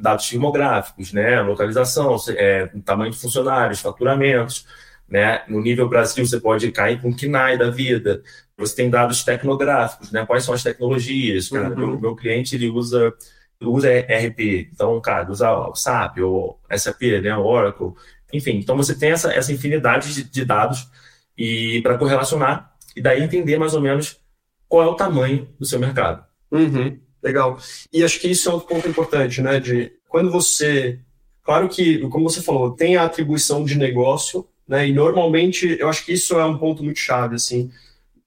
dados 0.00 0.30
demográficos, 0.30 1.12
né? 1.12 1.42
localização, 1.42 2.16
é, 2.30 2.66
tamanho 2.82 3.10
de 3.12 3.18
funcionários, 3.18 3.80
faturamentos. 3.80 4.66
Né? 5.06 5.42
No 5.48 5.60
nível 5.60 5.86
Brasil, 5.86 6.24
você 6.26 6.40
pode 6.40 6.72
cair 6.72 6.98
com 7.00 7.10
o 7.10 7.16
KNAI 7.16 7.58
da 7.58 7.68
vida. 7.68 8.22
Você 8.58 8.74
tem 8.74 8.88
dados 8.88 9.22
tecnográficos, 9.22 10.10
né? 10.10 10.24
quais 10.24 10.44
são 10.44 10.54
as 10.54 10.62
tecnologias. 10.62 11.48
Cara, 11.48 11.70
uhum. 11.70 11.76
meu, 11.76 12.00
meu 12.00 12.16
cliente 12.16 12.54
ele 12.54 12.70
usa 12.70 13.14
usa 13.60 13.88
RP, 13.88 14.68
então, 14.72 15.00
cara, 15.00 15.30
usa 15.30 15.50
o 15.50 15.74
SAP 15.74 16.18
ou 16.18 16.60
SAP, 16.76 17.02
né, 17.22 17.36
Oracle, 17.36 17.92
enfim. 18.32 18.58
Então, 18.58 18.76
você 18.76 18.94
tem 18.94 19.10
essa, 19.10 19.32
essa 19.32 19.52
infinidade 19.52 20.12
de, 20.14 20.24
de 20.24 20.44
dados 20.44 20.88
e 21.36 21.80
para 21.82 21.96
correlacionar 21.96 22.74
e 22.94 23.00
daí 23.00 23.22
entender 23.22 23.58
mais 23.58 23.74
ou 23.74 23.80
menos 23.80 24.20
qual 24.68 24.82
é 24.82 24.86
o 24.86 24.94
tamanho 24.94 25.48
do 25.58 25.64
seu 25.64 25.78
mercado. 25.78 26.24
Uhum, 26.50 26.98
legal. 27.22 27.58
E 27.92 28.04
acho 28.04 28.20
que 28.20 28.28
isso 28.28 28.50
é 28.50 28.54
um 28.54 28.60
ponto 28.60 28.88
importante, 28.88 29.40
né, 29.40 29.58
de 29.60 29.92
quando 30.08 30.30
você, 30.30 31.00
claro 31.42 31.68
que, 31.68 32.00
como 32.08 32.28
você 32.28 32.42
falou, 32.42 32.72
tem 32.72 32.96
a 32.96 33.04
atribuição 33.04 33.64
de 33.64 33.78
negócio, 33.78 34.46
né, 34.68 34.88
e 34.88 34.92
normalmente 34.92 35.76
eu 35.78 35.88
acho 35.88 36.04
que 36.04 36.12
isso 36.12 36.38
é 36.38 36.44
um 36.44 36.58
ponto 36.58 36.82
muito 36.82 36.98
chave, 36.98 37.36
assim. 37.36 37.70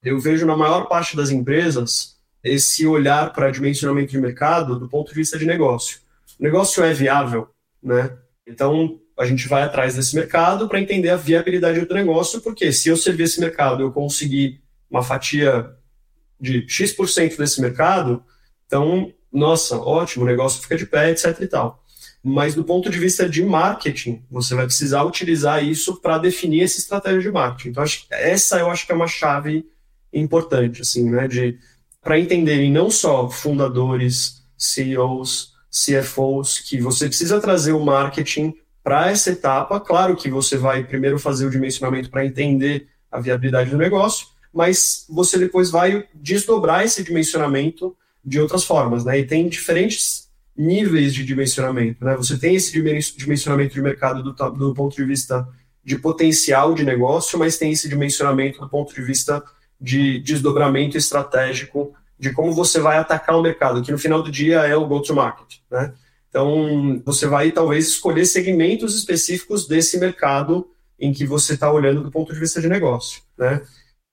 Eu 0.04 0.20
vejo 0.20 0.46
na 0.46 0.56
maior 0.56 0.88
parte 0.88 1.16
das 1.16 1.30
empresas 1.30 2.18
esse 2.44 2.88
olhar 2.88 3.34
para 3.34 3.52
dimensionamento 3.52 4.12
de 4.12 4.18
mercado 4.18 4.80
do 4.80 4.88
ponto 4.88 5.10
de 5.10 5.16
vista 5.16 5.38
de 5.38 5.46
negócio. 5.46 6.00
O 6.40 6.44
negócio 6.44 6.84
é 6.84 6.94
viável, 6.94 7.50
né? 7.84 8.18
Então, 8.48 9.00
a 9.18 9.26
gente 9.26 9.48
vai 9.48 9.64
atrás 9.64 9.96
desse 9.96 10.16
mercado 10.16 10.70
para 10.70 10.80
entender 10.80 11.10
a 11.10 11.18
viabilidade 11.18 11.82
do 11.82 11.94
negócio, 11.94 12.40
porque 12.40 12.72
se 12.72 12.88
eu 12.88 12.96
servir 12.96 13.24
esse 13.24 13.42
mercado, 13.42 13.84
eu 13.84 13.92
conseguir 13.92 14.62
uma 14.90 15.04
fatia 15.04 15.76
de 16.40 16.66
X% 16.68 17.38
desse 17.38 17.60
mercado, 17.60 18.24
então, 18.66 19.14
nossa, 19.32 19.78
ótimo, 19.78 20.24
o 20.24 20.28
negócio 20.28 20.62
fica 20.62 20.78
de 20.78 20.86
pé, 20.86 21.12
etc 21.12 21.38
e 21.42 21.48
tal. 21.48 21.84
Mas 22.24 22.56
do 22.56 22.64
ponto 22.64 22.90
de 22.90 22.98
vista 22.98 23.28
de 23.28 23.44
marketing, 23.44 24.24
você 24.32 24.56
vai 24.56 24.66
precisar 24.66 25.04
utilizar 25.04 25.64
isso 25.64 26.00
para 26.02 26.18
definir 26.18 26.64
essa 26.64 26.80
estratégia 26.80 27.22
de 27.22 27.32
marketing. 27.32 27.70
Então, 27.70 27.84
acho, 27.84 28.06
essa 28.10 28.60
eu 28.60 28.70
acho 28.70 28.86
que 28.86 28.92
é 28.94 28.96
uma 28.96 29.08
chave 29.08 29.66
importante, 30.14 30.82
assim, 30.82 31.10
né, 31.10 31.28
de 31.28 31.58
para 32.02 32.18
entenderem 32.18 32.72
não 32.72 32.90
só 32.90 33.30
fundadores, 33.30 34.44
CEOs, 34.58 35.54
CFOs, 35.70 36.60
que 36.60 36.80
você 36.82 37.08
precisa 37.08 37.40
trazer 37.40 37.74
o 37.74 37.84
marketing 37.84 38.54
para 38.84 39.12
essa 39.12 39.32
etapa. 39.32 39.80
Claro 39.80 40.16
que 40.16 40.30
você 40.30 40.58
vai 40.58 40.84
primeiro 40.84 41.20
fazer 41.20 41.46
o 41.46 41.50
dimensionamento 41.50 42.10
para 42.10 42.26
entender 42.26 42.88
a 43.12 43.20
viabilidade 43.20 43.70
do 43.70 43.78
negócio, 43.78 44.28
mas 44.54 45.06
você 45.10 45.38
depois 45.38 45.70
vai 45.70 46.08
desdobrar 46.14 46.84
esse 46.84 47.04
dimensionamento 47.04 47.96
de 48.24 48.40
outras 48.40 48.64
formas, 48.64 49.06
né? 49.06 49.20
E 49.20 49.26
tem 49.26 49.48
diferentes 49.48 50.30
níveis 50.58 51.14
de 51.14 51.24
dimensionamento, 51.24 52.04
né? 52.04 52.16
Você 52.18 52.38
tem 52.38 52.56
esse 52.56 52.72
dimensionamento 53.18 53.74
de 53.74 53.82
mercado 53.82 54.24
do, 54.24 54.34
do 54.34 54.74
ponto 54.74 54.96
de 54.96 55.04
vista 55.06 55.48
de 55.84 55.98
potencial 55.98 56.74
de 56.74 56.84
negócio, 56.84 57.40
mas 57.40 57.58
tem 57.58 57.72
esse 57.72 57.88
dimensionamento 57.88 58.60
do 58.60 58.70
ponto 58.70 58.94
de 58.94 59.02
vista 59.02 59.44
de 59.80 60.20
desdobramento 60.20 60.98
estratégico 60.98 61.94
de 62.20 62.34
como 62.34 62.52
você 62.52 62.80
vai 62.80 62.98
atacar 62.98 63.38
o 63.38 63.42
mercado, 63.42 63.82
que 63.82 63.92
no 63.92 63.98
final 63.98 64.22
do 64.22 64.30
dia 64.30 64.60
é 64.68 64.76
o 64.76 64.86
go-to-market, 64.86 65.60
né? 65.72 65.94
Então, 66.30 67.02
você 67.06 67.26
vai 67.26 67.52
talvez 67.52 67.88
escolher 67.88 68.26
segmentos 68.26 68.96
específicos 68.96 69.68
desse 69.68 69.98
mercado 69.98 70.70
em 71.00 71.14
que 71.14 71.26
você 71.26 71.54
está 71.54 71.72
olhando 71.72 72.04
do 72.04 72.12
ponto 72.12 72.34
de 72.34 72.40
vista 72.40 72.62
de 72.62 72.68
negócio, 72.68 73.22
né? 73.38 73.64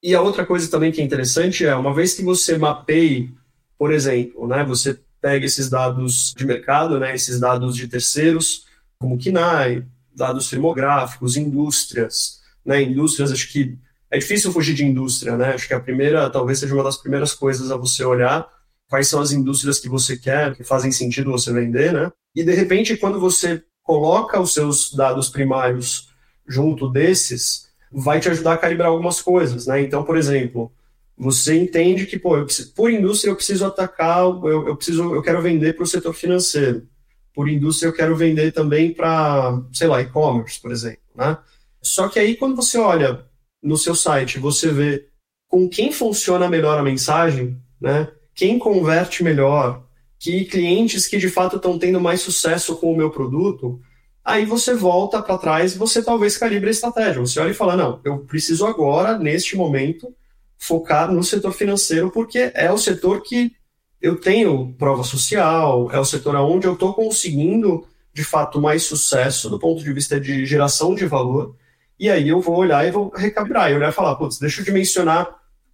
E 0.03 0.15
a 0.15 0.23
outra 0.23 0.47
coisa 0.47 0.71
também 0.71 0.93
que 0.93 1.01
é 1.01 1.05
interessante 1.05 1.67
é, 1.67 1.75
uma 1.75 1.93
vez 1.93 2.15
que 2.15 2.23
você 2.23 2.57
mapeie, 2.57 3.35
por 3.77 3.93
exemplo, 3.93 4.47
né, 4.47 4.63
você 4.65 4.99
pega 5.21 5.45
esses 5.45 5.69
dados 5.69 6.33
de 6.37 6.47
mercado, 6.47 7.01
né, 7.01 7.15
esses 7.15 7.41
dados 7.41 7.75
de 7.75 7.89
terceiros, 7.89 8.67
como 8.99 9.19
KINAI, 9.19 9.85
dados 10.15 10.49
termográficos, 10.49 11.37
indústrias, 11.37 12.41
né, 12.65 12.83
indústrias, 12.83 13.33
acho 13.33 13.51
que 13.51 13.77
é 14.11 14.19
difícil 14.19 14.53
fugir 14.53 14.75
de 14.75 14.85
indústria, 14.85 15.37
né? 15.37 15.55
Acho 15.55 15.67
que 15.67 15.75
a 15.75 15.81
primeira, 15.81 16.31
talvez 16.31 16.59
seja 16.59 16.75
uma 16.75 16.85
das 16.85 16.97
primeiras 16.97 17.35
coisas 17.35 17.71
a 17.71 17.77
você 17.77 18.05
olhar 18.05 18.49
quais 18.89 19.09
são 19.09 19.21
as 19.21 19.33
indústrias 19.33 19.81
que 19.81 19.89
você 19.89 20.17
quer, 20.17 20.55
que 20.55 20.63
fazem 20.63 20.93
sentido 20.93 21.31
você 21.31 21.53
vender, 21.53 21.93
né? 21.93 22.11
E 22.35 22.45
de 22.45 22.53
repente, 22.53 22.97
quando 22.97 23.19
você 23.19 23.63
coloca 23.83 24.41
os 24.41 24.55
seus 24.55 24.93
dados 24.93 25.29
primários 25.29 26.09
junto 26.47 26.89
desses, 26.89 27.69
vai 27.91 28.21
te 28.21 28.29
ajudar 28.29 28.55
a 28.55 28.59
calibrar 28.59 28.89
algumas 28.89 29.21
coisas, 29.21 29.67
né? 29.67 29.81
Então, 29.81 30.05
por 30.05 30.17
exemplo, 30.17 30.73
você 31.17 31.57
entende 31.57 32.07
que, 32.07 32.19
pô, 32.19 32.45
preciso, 32.45 32.75
por 32.75 32.91
indústria 32.91 33.31
eu 33.31 33.37
preciso 33.37 33.65
atacar, 33.65 34.21
eu, 34.21 34.69
eu 34.69 34.77
preciso, 34.77 35.15
eu 35.15 35.23
quero 35.23 35.41
vender 35.43 35.75
para 35.75 35.85
o 35.85 35.87
setor 35.87 36.15
financeiro. 36.15 36.87
Por 37.35 37.49
indústria 37.49 37.89
eu 37.89 37.93
quero 37.93 38.17
vender 38.17 38.53
também 38.53 38.93
para, 38.93 39.61
sei 39.73 39.89
lá, 39.89 40.01
e-commerce, 40.01 40.61
por 40.61 40.71
exemplo, 40.71 41.01
né? 41.15 41.39
Só 41.83 42.09
que 42.09 42.19
aí 42.19 42.37
quando 42.37 42.57
você 42.57 42.79
olha 42.79 43.25
no 43.63 43.77
seu 43.77 43.95
site 43.95 44.39
você 44.39 44.71
vê 44.71 45.07
com 45.49 45.69
quem 45.69 45.93
funciona 45.93 46.49
melhor 46.49 46.79
a 46.79 46.83
mensagem, 46.83 47.57
né? 47.81 48.09
Quem 48.35 48.59
converte 48.59 49.23
melhor, 49.23 49.85
que 50.19 50.45
clientes 50.45 51.07
que 51.07 51.19
de 51.19 51.29
fato 51.29 51.57
estão 51.57 51.79
tendo 51.79 52.01
mais 52.01 52.21
sucesso 52.21 52.77
com 52.77 52.93
o 52.93 52.97
meu 52.97 53.11
produto, 53.11 53.81
aí 54.25 54.45
você 54.45 54.75
volta 54.75 55.23
para 55.23 55.39
trás 55.39 55.75
e 55.75 55.79
você 55.79 56.03
talvez 56.03 56.37
calibre 56.37 56.69
a 56.69 56.73
estratégia. 56.73 57.21
Você 57.21 57.41
olha 57.41 57.51
e 57.51 57.55
fala: 57.55 57.77
não, 57.77 58.01
eu 58.05 58.19
preciso 58.19 58.67
agora, 58.67 59.19
neste 59.19 59.57
momento, 59.57 60.15
focar 60.59 61.11
no 61.13 61.23
setor 61.23 61.53
financeiro, 61.53 62.11
porque 62.11 62.51
é 62.55 62.71
o 62.71 62.79
setor 62.79 63.23
que 63.23 63.53
eu 64.01 64.17
tenho 64.17 64.75
prova 64.79 65.03
social, 65.03 65.91
é 65.93 65.99
o 65.99 66.05
setor 66.05 66.35
onde 66.37 66.67
eu 66.67 66.75
estou 66.75 66.93
conseguindo, 66.93 67.87
de 68.13 68.25
fato, 68.25 68.61
mais 68.61 68.83
sucesso 68.83 69.49
do 69.49 69.59
ponto 69.59 69.83
de 69.83 69.93
vista 69.93 70.21
de 70.21 70.45
geração 70.45 70.95
de 70.95 71.07
valor 71.07 71.57
e 71.99 72.11
aí 72.11 72.29
eu 72.29 72.41
vou 72.41 72.57
olhar 72.57 72.87
e 72.87 72.91
vou 72.91 73.11
recalibrar, 73.15 73.71
e 73.71 73.75
olhar 73.75 73.91
e 73.91 73.93
falar, 73.93 74.15
putz, 74.17 74.39
deixa 74.39 74.61
eu 74.61 74.65
dimensionar, 74.65 75.29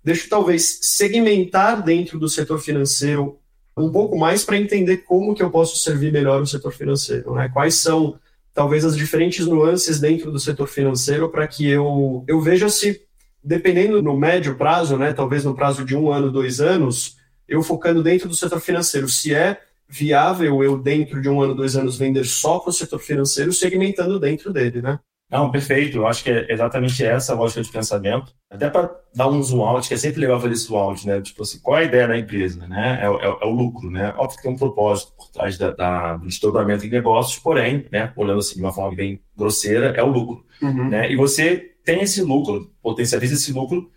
deixa 0.05 0.27
eu 0.27 0.31
talvez 0.31 0.79
segmentar 0.83 1.83
dentro 1.83 2.19
do 2.19 2.29
setor 2.29 2.59
financeiro 2.59 3.39
um 3.77 3.91
pouco 3.91 4.19
mais 4.19 4.45
para 4.45 4.59
entender 4.59 4.99
como 4.99 5.35
que 5.35 5.43
eu 5.43 5.51
posso 5.51 5.77
servir 5.79 6.13
melhor 6.13 6.43
o 6.43 6.47
setor 6.47 6.73
financeiro, 6.73 7.35
né? 7.35 7.49
Quais 7.49 7.77
são 7.77 8.19
talvez 8.55 8.85
as 8.85 8.97
diferentes 8.97 9.47
nuances 9.47 9.99
dentro 9.99 10.31
do 10.31 10.39
setor 10.39 10.69
financeiro 10.69 11.31
para 11.31 11.47
que 11.47 11.67
eu, 11.67 12.23
eu 12.29 12.41
veja 12.41 12.69
se, 12.69 13.03
dependendo 13.43 14.03
no 14.03 14.17
médio 14.17 14.57
prazo, 14.57 14.99
né, 14.99 15.13
talvez 15.13 15.45
no 15.45 15.55
prazo 15.55 15.85
de 15.85 15.97
um 15.97 16.13
ano, 16.13 16.31
dois 16.31 16.61
anos, 16.61 17.17
eu 17.49 17.63
focando 17.63 18.03
dentro 18.03 18.29
do 18.29 18.35
setor 18.35 18.61
financeiro, 18.61 19.09
se 19.09 19.35
é 19.35 19.59
viável 19.89 20.63
eu, 20.63 20.79
dentro 20.79 21.21
de 21.21 21.29
um 21.29 21.41
ano, 21.41 21.55
dois 21.55 21.77
anos, 21.77 21.97
vender 21.97 22.25
só 22.25 22.59
para 22.59 22.71
o 22.71 22.73
setor 22.73 22.99
financeiro, 22.99 23.53
segmentando 23.53 24.19
dentro 24.19 24.53
dele, 24.53 24.83
né? 24.83 24.99
Não, 25.33 25.51
perfeito. 25.51 25.97
Eu 25.97 26.07
acho 26.07 26.23
que 26.23 26.31
é 26.31 26.53
exatamente 26.53 27.03
essa 27.03 27.33
a 27.33 27.37
lógica 27.37 27.63
de 27.63 27.73
pensamento. 27.73 28.35
Até 28.51 28.69
para 28.69 28.95
dar 29.15 29.29
um 29.29 29.43
zoom 29.43 29.63
out, 29.63 29.89
que 29.89 29.95
é 29.95 29.97
sempre 29.97 30.21
legal 30.21 30.39
fazer 30.39 30.55
zoom 30.57 30.77
out, 30.77 31.07
né? 31.07 31.23
Tipo 31.23 31.43
assim, 31.43 31.59
qual 31.61 31.79
é 31.79 31.81
a 31.81 31.85
ideia 31.85 32.07
da 32.07 32.19
empresa, 32.19 32.69
né? 32.69 33.01
É, 33.01 33.07
é, 33.07 33.39
é 33.41 33.47
o 33.47 33.51
lucro, 33.51 33.91
né? 33.91 34.13
Óbvio 34.19 34.37
que 34.37 34.43
tem 34.43 34.53
um 34.53 34.59
propósito 34.59 35.15
por 35.17 35.31
trás 35.31 35.57
da, 35.57 35.71
da, 35.71 36.17
do 36.19 36.27
desdobramento 36.27 36.85
em 36.85 36.91
negócios, 36.91 37.39
porém, 37.39 37.87
né? 37.91 38.13
Olhando 38.15 38.41
assim 38.41 38.57
de 38.57 38.61
uma 38.61 38.73
forma 38.73 38.95
bem 38.95 39.23
grosseira, 39.35 39.95
é 39.97 40.03
o 40.03 40.09
lucro, 40.09 40.45
uhum. 40.61 40.91
né? 40.91 41.11
E 41.11 41.17
você 41.17 41.73
tem 41.83 42.03
esse 42.03 42.23
lucro, 42.23 42.71
potencializa 42.83 43.33
esse 43.33 43.55
lucro 43.55 43.91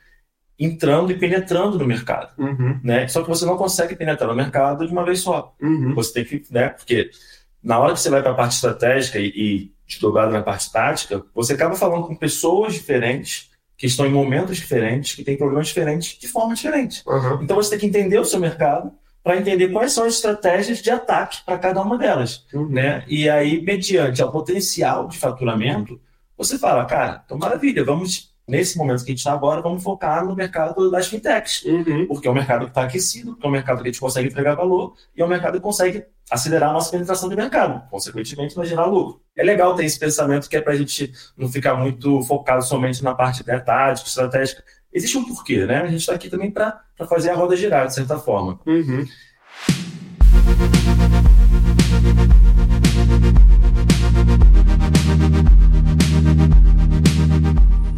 entrando 0.57 1.11
e 1.11 1.19
penetrando 1.19 1.77
no 1.77 1.85
mercado, 1.85 2.31
uhum. 2.39 2.79
né? 2.81 3.09
Só 3.09 3.21
que 3.21 3.27
você 3.27 3.45
não 3.45 3.57
consegue 3.57 3.93
penetrar 3.93 4.29
no 4.29 4.35
mercado 4.35 4.87
de 4.87 4.93
uma 4.93 5.03
vez 5.03 5.19
só. 5.19 5.53
Uhum. 5.61 5.93
Você 5.95 6.13
tem 6.13 6.23
que, 6.23 6.53
né? 6.53 6.69
Porque 6.69 7.09
na 7.61 7.77
hora 7.77 7.93
que 7.93 7.99
você 7.99 8.09
vai 8.09 8.21
para 8.21 8.31
a 8.31 8.35
parte 8.35 8.53
estratégica 8.53 9.19
e, 9.19 9.33
e 9.35 9.74
desdobrado 9.87 10.31
na 10.31 10.41
parte 10.41 10.71
tática, 10.71 11.23
você 11.33 11.53
acaba 11.53 11.75
falando 11.75 12.07
com 12.07 12.15
pessoas 12.15 12.73
diferentes, 12.73 13.51
que 13.77 13.87
estão 13.87 14.05
em 14.05 14.11
momentos 14.11 14.57
diferentes, 14.57 15.15
que 15.15 15.23
têm 15.23 15.37
problemas 15.37 15.67
diferentes, 15.67 16.17
de 16.17 16.27
forma 16.27 16.55
diferente. 16.55 17.03
Uhum. 17.05 17.43
Então 17.43 17.55
você 17.55 17.71
tem 17.71 17.79
que 17.79 17.85
entender 17.85 18.19
o 18.19 18.25
seu 18.25 18.39
mercado 18.39 18.91
para 19.23 19.37
entender 19.37 19.69
quais 19.69 19.91
são 19.91 20.05
as 20.05 20.13
estratégias 20.13 20.81
de 20.81 20.89
ataque 20.91 21.39
para 21.45 21.57
cada 21.57 21.81
uma 21.81 21.97
delas. 21.97 22.45
Uhum. 22.53 22.69
Né? 22.69 23.03
E 23.07 23.29
aí, 23.29 23.61
mediante 23.61 24.21
o 24.21 24.31
potencial 24.31 25.07
de 25.07 25.17
faturamento, 25.17 25.99
você 26.37 26.57
fala, 26.57 26.85
cara, 26.85 27.23
então 27.25 27.37
maravilha, 27.37 27.83
vamos 27.83 28.34
nesse 28.47 28.77
momento 28.77 29.03
que 29.03 29.11
a 29.11 29.13
gente 29.13 29.19
está 29.19 29.33
agora, 29.33 29.61
vamos 29.61 29.83
focar 29.83 30.25
no 30.25 30.35
mercado 30.35 30.89
das 30.91 31.07
fintechs, 31.07 31.63
uhum. 31.63 32.05
porque 32.07 32.27
é 32.27 32.31
um 32.31 32.33
mercado 32.33 32.65
que 32.65 32.71
está 32.71 32.83
aquecido, 32.83 33.31
porque 33.31 33.45
é 33.45 33.49
um 33.49 33.51
mercado 33.51 33.77
que 33.81 33.89
a 33.89 33.91
gente 33.91 33.99
consegue 33.99 34.29
entregar 34.29 34.55
valor 34.55 34.93
e 35.15 35.21
é 35.21 35.25
um 35.25 35.27
mercado 35.27 35.53
que 35.53 35.59
consegue 35.59 36.05
acelerar 36.29 36.69
a 36.69 36.73
nossa 36.73 36.91
penetração 36.91 37.29
de 37.29 37.35
mercado, 37.35 37.87
consequentemente 37.89 38.55
vai 38.55 38.65
gerar 38.65 38.85
lucro. 38.85 39.21
É 39.35 39.43
legal 39.43 39.75
ter 39.75 39.85
esse 39.85 39.99
pensamento 39.99 40.49
que 40.49 40.57
é 40.57 40.61
para 40.61 40.73
a 40.73 40.75
gente 40.75 41.11
não 41.37 41.49
ficar 41.49 41.75
muito 41.75 42.21
focado 42.23 42.63
somente 42.63 43.03
na 43.03 43.13
parte 43.13 43.45
né, 43.45 43.59
tática, 43.59 44.07
estratégica. 44.07 44.63
Existe 44.93 45.17
um 45.17 45.25
porquê, 45.25 45.65
né? 45.65 45.81
A 45.81 45.87
gente 45.87 45.99
está 45.99 46.13
aqui 46.13 46.29
também 46.29 46.49
para 46.49 46.81
fazer 47.09 47.29
a 47.29 47.35
roda 47.35 47.55
girar, 47.55 47.87
de 47.87 47.93
certa 47.93 48.17
forma. 48.17 48.59
Uhum. 48.65 49.05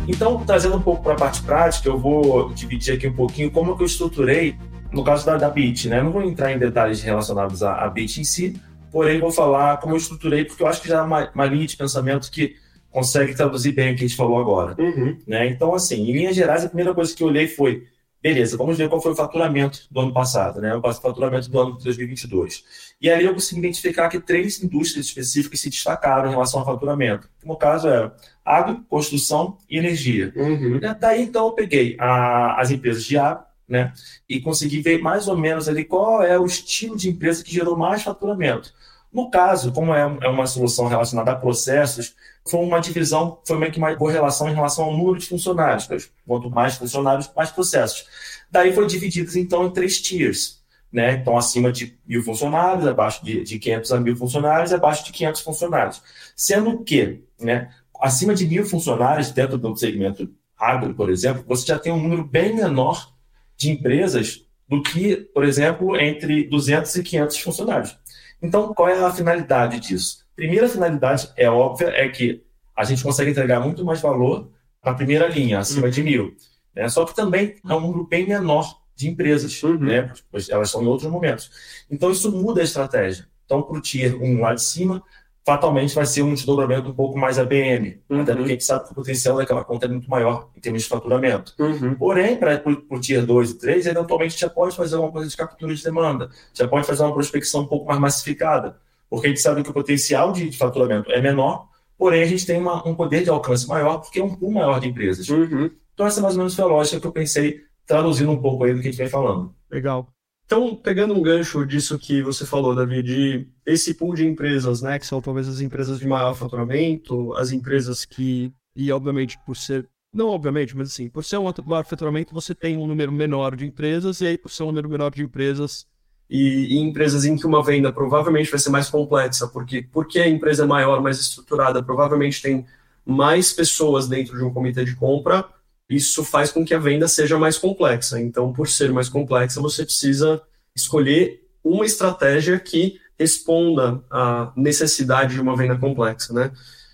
Então, 0.07 0.43
trazendo 0.45 0.77
um 0.77 0.81
pouco 0.81 1.03
para 1.03 1.13
a 1.13 1.17
parte 1.17 1.41
prática, 1.43 1.89
eu 1.89 1.97
vou 1.97 2.53
dividir 2.53 2.95
aqui 2.95 3.07
um 3.07 3.13
pouquinho 3.13 3.51
como 3.51 3.75
que 3.75 3.83
eu 3.83 3.87
estruturei 3.87 4.55
no 4.91 5.03
caso 5.03 5.25
da, 5.25 5.35
da 5.35 5.49
BIT, 5.49 5.89
né? 5.89 6.01
Não 6.01 6.11
vou 6.11 6.23
entrar 6.23 6.51
em 6.53 6.57
detalhes 6.57 7.01
relacionados 7.01 7.61
à, 7.61 7.83
à 7.83 7.89
BIT 7.89 8.21
em 8.21 8.23
si, 8.23 8.59
porém 8.91 9.19
vou 9.19 9.31
falar 9.31 9.77
como 9.77 9.93
eu 9.93 9.97
estruturei, 9.97 10.45
porque 10.45 10.63
eu 10.63 10.67
acho 10.67 10.81
que 10.81 10.87
já 10.87 10.99
é 10.99 11.01
uma, 11.01 11.29
uma 11.35 11.45
linha 11.45 11.67
de 11.67 11.75
pensamento 11.75 12.31
que 12.31 12.55
consegue 12.89 13.35
traduzir 13.35 13.73
bem 13.73 13.93
o 13.93 13.95
que 13.95 14.05
a 14.05 14.07
gente 14.07 14.17
falou 14.17 14.39
agora. 14.39 14.75
Uhum. 14.79 15.17
Né? 15.27 15.47
Então, 15.49 15.73
assim, 15.73 16.09
em 16.09 16.13
linhas 16.13 16.35
gerais, 16.35 16.63
a 16.63 16.67
primeira 16.67 16.93
coisa 16.93 17.13
que 17.13 17.21
eu 17.21 17.27
olhei 17.27 17.47
foi, 17.47 17.85
beleza, 18.21 18.57
vamos 18.57 18.77
ver 18.77 18.89
qual 18.89 19.01
foi 19.01 19.11
o 19.11 19.15
faturamento 19.15 19.87
do 19.91 19.99
ano 19.99 20.13
passado, 20.13 20.59
né? 20.59 20.75
o 20.75 20.81
faturamento 20.93 21.49
do 21.49 21.59
ano 21.59 21.77
de 21.77 21.83
2022. 21.83 22.63
E 22.99 23.09
aí 23.09 23.25
eu 23.25 23.33
consegui 23.33 23.59
identificar 23.59 24.09
que 24.09 24.19
três 24.19 24.61
indústrias 24.61 25.05
específicas 25.05 25.59
se 25.59 25.69
destacaram 25.69 26.27
em 26.27 26.31
relação 26.31 26.59
ao 26.59 26.65
faturamento. 26.65 27.29
No 27.43 27.55
caso, 27.55 27.87
era 27.87 28.15
água, 28.43 28.83
construção 28.89 29.57
e 29.69 29.77
energia. 29.77 30.33
Uhum. 30.35 30.79
Daí, 30.99 31.21
então, 31.21 31.47
eu 31.47 31.51
peguei 31.53 31.95
a, 31.99 32.59
as 32.59 32.71
empresas 32.71 33.03
de 33.03 33.17
água, 33.17 33.45
né? 33.67 33.93
E 34.27 34.39
consegui 34.39 34.81
ver 34.81 35.01
mais 35.01 35.27
ou 35.27 35.37
menos 35.37 35.67
ali 35.67 35.83
qual 35.83 36.23
é 36.23 36.39
o 36.39 36.45
estilo 36.45 36.97
de 36.97 37.09
empresa 37.09 37.43
que 37.43 37.53
gerou 37.53 37.77
mais 37.77 38.01
faturamento. 38.01 38.73
No 39.11 39.29
caso, 39.29 39.71
como 39.71 39.93
é, 39.93 40.01
é 40.21 40.27
uma 40.27 40.47
solução 40.47 40.87
relacionada 40.87 41.31
a 41.31 41.35
processos, 41.35 42.15
foi 42.49 42.59
uma 42.59 42.79
divisão, 42.79 43.39
foi 43.45 43.57
meio 43.57 43.71
que 43.71 43.77
uma 43.77 43.95
correlação 43.95 44.49
em 44.49 44.53
relação 44.53 44.85
ao 44.85 44.97
número 44.97 45.19
de 45.19 45.27
funcionários. 45.27 45.87
Quanto 46.25 46.49
mais 46.49 46.75
funcionários, 46.75 47.29
mais 47.35 47.51
processos. 47.51 48.05
Daí 48.51 48.73
foi 48.73 48.87
dividido, 48.87 49.37
então, 49.37 49.65
em 49.65 49.71
três 49.71 50.01
tiers. 50.01 50.61
Né? 50.91 51.13
Então, 51.13 51.37
acima 51.37 51.71
de 51.71 51.97
mil 52.07 52.23
funcionários, 52.23 52.87
abaixo 52.87 53.23
de, 53.23 53.43
de 53.43 53.59
500 53.59 53.91
a 53.91 53.99
mil 53.99 54.15
funcionários, 54.15 54.73
abaixo 54.73 55.03
de 55.03 55.11
500 55.11 55.41
funcionários. 55.41 56.01
Sendo 56.35 56.83
que, 56.83 57.23
né, 57.39 57.69
acima 57.99 58.33
de 58.33 58.47
mil 58.47 58.65
funcionários, 58.65 59.31
dentro 59.31 59.57
do 59.57 59.75
segmento 59.75 60.29
agro, 60.57 60.93
por 60.93 61.09
exemplo, 61.09 61.43
você 61.47 61.67
já 61.67 61.77
tem 61.77 61.91
um 61.91 62.01
número 62.01 62.23
bem 62.23 62.55
menor 62.55 63.11
de 63.55 63.69
empresas 63.69 64.45
do 64.67 64.81
que, 64.81 65.17
por 65.17 65.43
exemplo, 65.43 65.99
entre 65.99 66.43
200 66.45 66.95
e 66.95 67.03
500 67.03 67.39
funcionários. 67.39 67.97
Então, 68.41 68.73
qual 68.73 68.89
é 68.89 69.03
a 69.03 69.11
finalidade 69.11 69.79
disso? 69.79 70.26
Primeira 70.37 70.69
finalidade 70.69 71.29
é 71.35 71.49
óbvia, 71.49 71.87
é 71.87 72.07
que 72.07 72.43
a 72.75 72.83
gente 72.85 73.03
consegue 73.03 73.31
entregar 73.31 73.59
muito 73.59 73.83
mais 73.83 73.99
valor 73.99 74.49
na 74.85 74.93
primeira 74.93 75.27
linha, 75.27 75.57
acima 75.59 75.89
de 75.89 76.01
mil. 76.03 76.33
Né? 76.75 76.87
Só 76.87 77.03
que 77.05 77.15
também 77.15 77.55
é 77.67 77.73
um 77.73 77.81
número 77.81 78.05
bem 78.07 78.25
menor 78.27 78.79
de 78.95 79.09
empresas, 79.09 79.61
Uhum. 79.63 79.79
né? 79.79 80.13
Pois 80.31 80.47
elas 80.47 80.69
são 80.69 80.83
em 80.83 80.87
outros 80.87 81.09
momentos. 81.11 81.49
Então, 81.89 82.11
isso 82.11 82.31
muda 82.31 82.61
a 82.61 82.63
estratégia. 82.63 83.27
Então, 83.45 83.63
para 83.63 83.77
o 83.77 83.81
Tier 83.81 84.15
1 84.15 84.39
lá 84.41 84.53
de 84.53 84.61
cima, 84.61 85.01
fatalmente 85.45 85.95
vai 85.95 86.05
ser 86.05 86.21
um 86.21 86.33
desdobramento 86.35 86.89
um 86.89 86.93
pouco 86.93 87.17
mais 87.17 87.39
ABM, 87.39 87.99
Uhum. 88.09 88.21
até 88.21 88.33
porque 88.35 88.49
a 88.49 88.53
gente 88.53 88.63
sabe 88.63 88.85
que 88.85 88.91
o 88.91 88.95
potencial 88.95 89.37
daquela 89.37 89.63
conta 89.63 89.85
é 89.85 89.89
muito 89.89 90.09
maior 90.09 90.49
em 90.55 90.59
termos 90.59 90.83
de 90.83 90.89
faturamento. 90.89 91.53
Uhum. 91.57 91.95
Porém, 91.95 92.35
para 92.37 92.61
o 92.91 92.99
Tier 92.99 93.25
2 93.25 93.51
e 93.51 93.57
3, 93.57 93.85
eventualmente 93.87 94.37
já 94.39 94.49
pode 94.49 94.75
fazer 94.75 94.97
uma 94.97 95.11
coisa 95.11 95.27
de 95.27 95.35
captura 95.37 95.73
de 95.73 95.83
demanda, 95.83 96.29
já 96.53 96.67
pode 96.67 96.85
fazer 96.85 97.01
uma 97.03 97.13
prospecção 97.13 97.61
um 97.61 97.65
pouco 97.67 97.87
mais 97.87 97.99
massificada, 97.99 98.77
porque 99.09 99.27
a 99.27 99.29
gente 99.29 99.41
sabe 99.41 99.63
que 99.63 99.69
o 99.69 99.73
potencial 99.73 100.31
de, 100.31 100.49
de 100.49 100.57
faturamento 100.57 101.11
é 101.11 101.21
menor, 101.21 101.67
porém 101.97 102.21
a 102.23 102.25
gente 102.25 102.45
tem 102.45 102.59
uma- 102.59 102.87
um 102.87 102.95
poder 102.95 103.23
de 103.23 103.29
alcance 103.29 103.67
maior, 103.67 103.99
porque 103.99 104.19
é 104.19 104.23
um 104.23 104.35
pool 104.35 104.51
maior 104.51 104.79
de 104.79 104.87
empresas. 104.87 105.27
Uhum. 105.29 105.69
Então 105.93 106.05
essa 106.05 106.21
mais 106.21 106.35
ou 106.35 106.39
menos 106.39 106.55
foi 106.55 106.63
a 106.63 106.67
lógica 106.67 106.99
que 106.99 107.07
eu 107.07 107.11
pensei, 107.11 107.61
traduzindo 107.85 108.31
um 108.31 108.41
pouco 108.41 108.63
aí 108.63 108.73
do 108.73 108.81
que 108.81 108.87
a 108.87 108.91
gente 108.91 108.99
vem 108.99 109.09
falando. 109.09 109.53
Legal. 109.71 110.07
Então, 110.45 110.75
pegando 110.75 111.13
um 111.13 111.21
gancho 111.21 111.65
disso 111.65 111.99
que 111.99 112.21
você 112.21 112.45
falou, 112.45 112.73
Davi, 112.73 113.03
de 113.03 113.47
esse 113.65 113.93
pool 113.93 114.15
de 114.15 114.25
empresas, 114.25 114.81
né, 114.81 114.97
que 114.97 115.05
são 115.05 115.21
talvez 115.21 115.45
as 115.47 115.59
empresas 115.59 115.99
de 115.99 116.07
maior 116.07 116.33
faturamento, 116.35 117.33
as 117.33 117.51
empresas 117.51 118.05
que, 118.05 118.53
e 118.73 118.89
obviamente 118.91 119.37
por 119.45 119.57
ser, 119.57 119.89
não 120.13 120.29
obviamente, 120.29 120.75
mas 120.75 120.89
assim, 120.89 121.09
por 121.09 121.25
ser 121.25 121.37
um 121.37 121.51
maior 121.65 121.85
faturamento, 121.85 122.33
você 122.33 122.55
tem 122.55 122.77
um 122.77 122.87
número 122.87 123.11
menor 123.11 123.57
de 123.57 123.65
empresas, 123.65 124.21
e 124.21 124.27
aí 124.27 124.37
por 124.37 124.49
ser 124.49 124.63
um 124.63 124.67
número 124.67 124.89
menor 124.89 125.11
de 125.13 125.21
empresas, 125.21 125.85
e, 126.29 126.75
e 126.75 126.77
empresas 126.77 127.25
em 127.25 127.35
que 127.35 127.45
uma 127.45 127.63
venda 127.63 127.91
provavelmente 127.91 128.49
vai 128.49 128.59
ser 128.59 128.69
mais 128.69 128.89
complexa, 128.89 129.47
porque, 129.47 129.87
porque 129.91 130.19
a 130.19 130.27
empresa 130.27 130.63
é 130.63 130.67
maior, 130.67 131.01
mais 131.01 131.19
estruturada, 131.19 131.81
provavelmente 131.81 132.41
tem 132.41 132.65
mais 133.05 133.53
pessoas 133.53 134.07
dentro 134.07 134.37
de 134.37 134.43
um 134.43 134.53
comitê 134.53 134.83
de 134.83 134.95
compra, 134.95 135.45
isso 135.89 136.23
faz 136.23 136.51
com 136.51 136.65
que 136.65 136.73
a 136.73 136.79
venda 136.79 137.07
seja 137.07 137.39
mais 137.39 137.57
complexa. 137.57 138.19
Então, 138.19 138.51
por 138.51 138.67
ser 138.67 138.91
mais 138.91 139.07
complexa, 139.07 139.61
você 139.61 139.85
precisa 139.85 140.41
escolher 140.75 141.47
uma 141.63 141.85
estratégia 141.85 142.59
que 142.59 142.99
responda 143.17 144.03
à 144.11 144.51
necessidade 144.55 145.35
de 145.35 145.41
uma 145.41 145.55
venda 145.55 145.77
complexa, 145.77 146.33
né? 146.33 146.51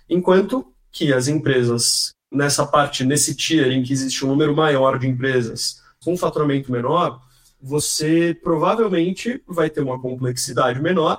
Enquanto 0.08 0.72
que 0.92 1.12
as 1.12 1.26
empresas 1.26 2.14
nessa 2.32 2.66
parte, 2.66 3.04
nesse 3.04 3.34
tier 3.34 3.70
em 3.72 3.82
que 3.82 3.92
existe 3.92 4.24
um 4.24 4.28
número 4.28 4.54
maior 4.54 4.98
de 4.98 5.06
empresas 5.06 5.82
com 6.02 6.16
faturamento 6.16 6.70
menor, 6.70 7.20
você 7.64 8.38
provavelmente 8.42 9.42
vai 9.46 9.70
ter 9.70 9.80
uma 9.80 9.98
complexidade 9.98 10.82
menor 10.82 11.18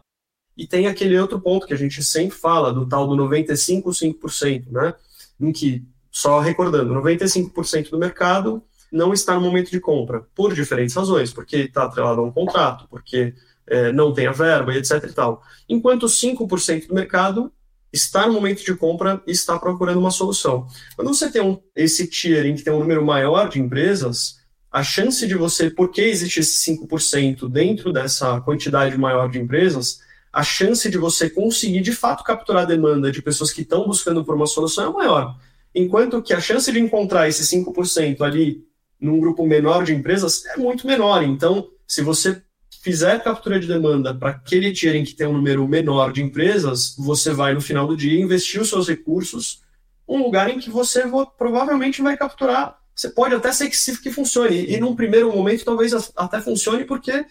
e 0.55 0.67
tem 0.67 0.86
aquele 0.86 1.17
outro 1.17 1.41
ponto 1.41 1.65
que 1.65 1.73
a 1.73 1.77
gente 1.77 2.03
sempre 2.03 2.38
fala 2.38 2.71
do 2.71 2.88
tal 2.88 3.08
do 3.08 3.15
95 3.15 3.89
5%, 3.89 4.71
né? 4.71 4.93
Em 5.39 5.51
que 5.51 5.84
só 6.12 6.39
recordando, 6.39 6.93
95% 6.93 7.89
do 7.89 7.97
mercado 7.97 8.62
não 8.91 9.12
está 9.12 9.34
no 9.34 9.41
momento 9.41 9.71
de 9.71 9.79
compra, 9.79 10.27
por 10.36 10.53
diferentes 10.53 10.93
razões, 10.93 11.34
porque 11.34 11.58
está 11.58 11.86
atrelado 11.86 12.21
a 12.21 12.23
um 12.23 12.31
contrato, 12.31 12.88
porque 12.89 13.34
é, 13.65 13.91
não 13.91 14.13
tem 14.13 14.27
a 14.27 14.31
verba 14.31 14.75
etc 14.75 15.03
e 15.03 15.13
tal. 15.13 15.41
Enquanto 15.67 16.05
5% 16.05 16.88
do 16.88 16.93
mercado 16.93 17.51
está 17.91 18.27
no 18.27 18.34
momento 18.34 18.63
de 18.63 18.75
compra 18.75 19.19
e 19.25 19.31
está 19.31 19.58
procurando 19.58 19.99
uma 19.99 20.12
solução. 20.12 20.67
Quando 20.95 21.08
você 21.08 21.31
tem 21.31 21.41
um, 21.41 21.60
esse 21.75 22.08
tier 22.08 22.45
em 22.45 22.55
que 22.55 22.63
tem 22.63 22.71
um 22.71 22.79
número 22.79 23.03
maior 23.03 23.49
de 23.49 23.60
empresas, 23.60 24.44
a 24.76 24.84
chance 24.84 25.26
de 25.26 25.36
você, 25.36 25.70
porque 25.70 26.02
existe 26.02 26.42
esse 26.42 26.70
5% 26.70 27.48
dentro 27.50 27.94
dessa 27.94 28.42
quantidade 28.42 28.98
maior 28.98 29.32
de 29.32 29.40
empresas, 29.40 30.02
a 30.34 30.44
chance 30.44 30.90
de 30.90 30.98
você 30.98 31.30
conseguir 31.30 31.80
de 31.80 31.94
fato 31.94 32.26
capturar 32.26 32.64
a 32.64 32.66
demanda 32.66 33.10
de 33.10 33.22
pessoas 33.22 33.54
que 33.54 33.62
estão 33.62 33.88
buscando 33.88 34.26
por 34.26 34.36
uma 34.36 34.46
solução 34.46 34.90
é 34.90 34.94
maior. 34.94 35.40
Enquanto 35.74 36.22
que 36.22 36.34
a 36.34 36.42
chance 36.42 36.70
de 36.70 36.78
encontrar 36.78 37.30
esse 37.30 37.42
5% 37.56 38.20
ali 38.20 38.66
num 39.00 39.18
grupo 39.18 39.48
menor 39.48 39.86
de 39.86 39.96
empresas 39.96 40.46
é 40.48 40.58
muito 40.58 40.86
menor. 40.86 41.24
Então, 41.24 41.70
se 41.88 42.02
você 42.02 42.44
fizer 42.84 43.24
captura 43.24 43.58
de 43.58 43.68
demanda 43.68 44.14
para 44.14 44.32
aquele 44.32 44.74
tier 44.74 44.98
em 44.98 45.06
que 45.06 45.16
tem 45.16 45.26
um 45.26 45.32
número 45.32 45.66
menor 45.66 46.12
de 46.12 46.22
empresas, 46.22 46.98
você 47.00 47.32
vai 47.32 47.54
no 47.54 47.62
final 47.62 47.88
do 47.88 47.96
dia 47.96 48.20
investir 48.20 48.60
os 48.60 48.68
seus 48.68 48.90
recursos 48.90 49.64
um 50.06 50.22
lugar 50.22 50.50
em 50.50 50.60
que 50.60 50.70
você 50.70 51.06
provavelmente 51.38 52.02
vai 52.02 52.18
capturar. 52.18 52.78
Você 52.95 53.10
pode 53.10 53.36
até 53.36 53.51
ser 53.51 53.69
que, 53.69 54.01
que 54.01 54.12
funcione. 54.12 54.65
E 54.65 54.79
num 54.79 54.95
primeiro 54.95 55.31
momento 55.31 55.65
talvez 55.65 55.93
até 56.15 56.39
funcione 56.39 56.86
porque 56.86 57.25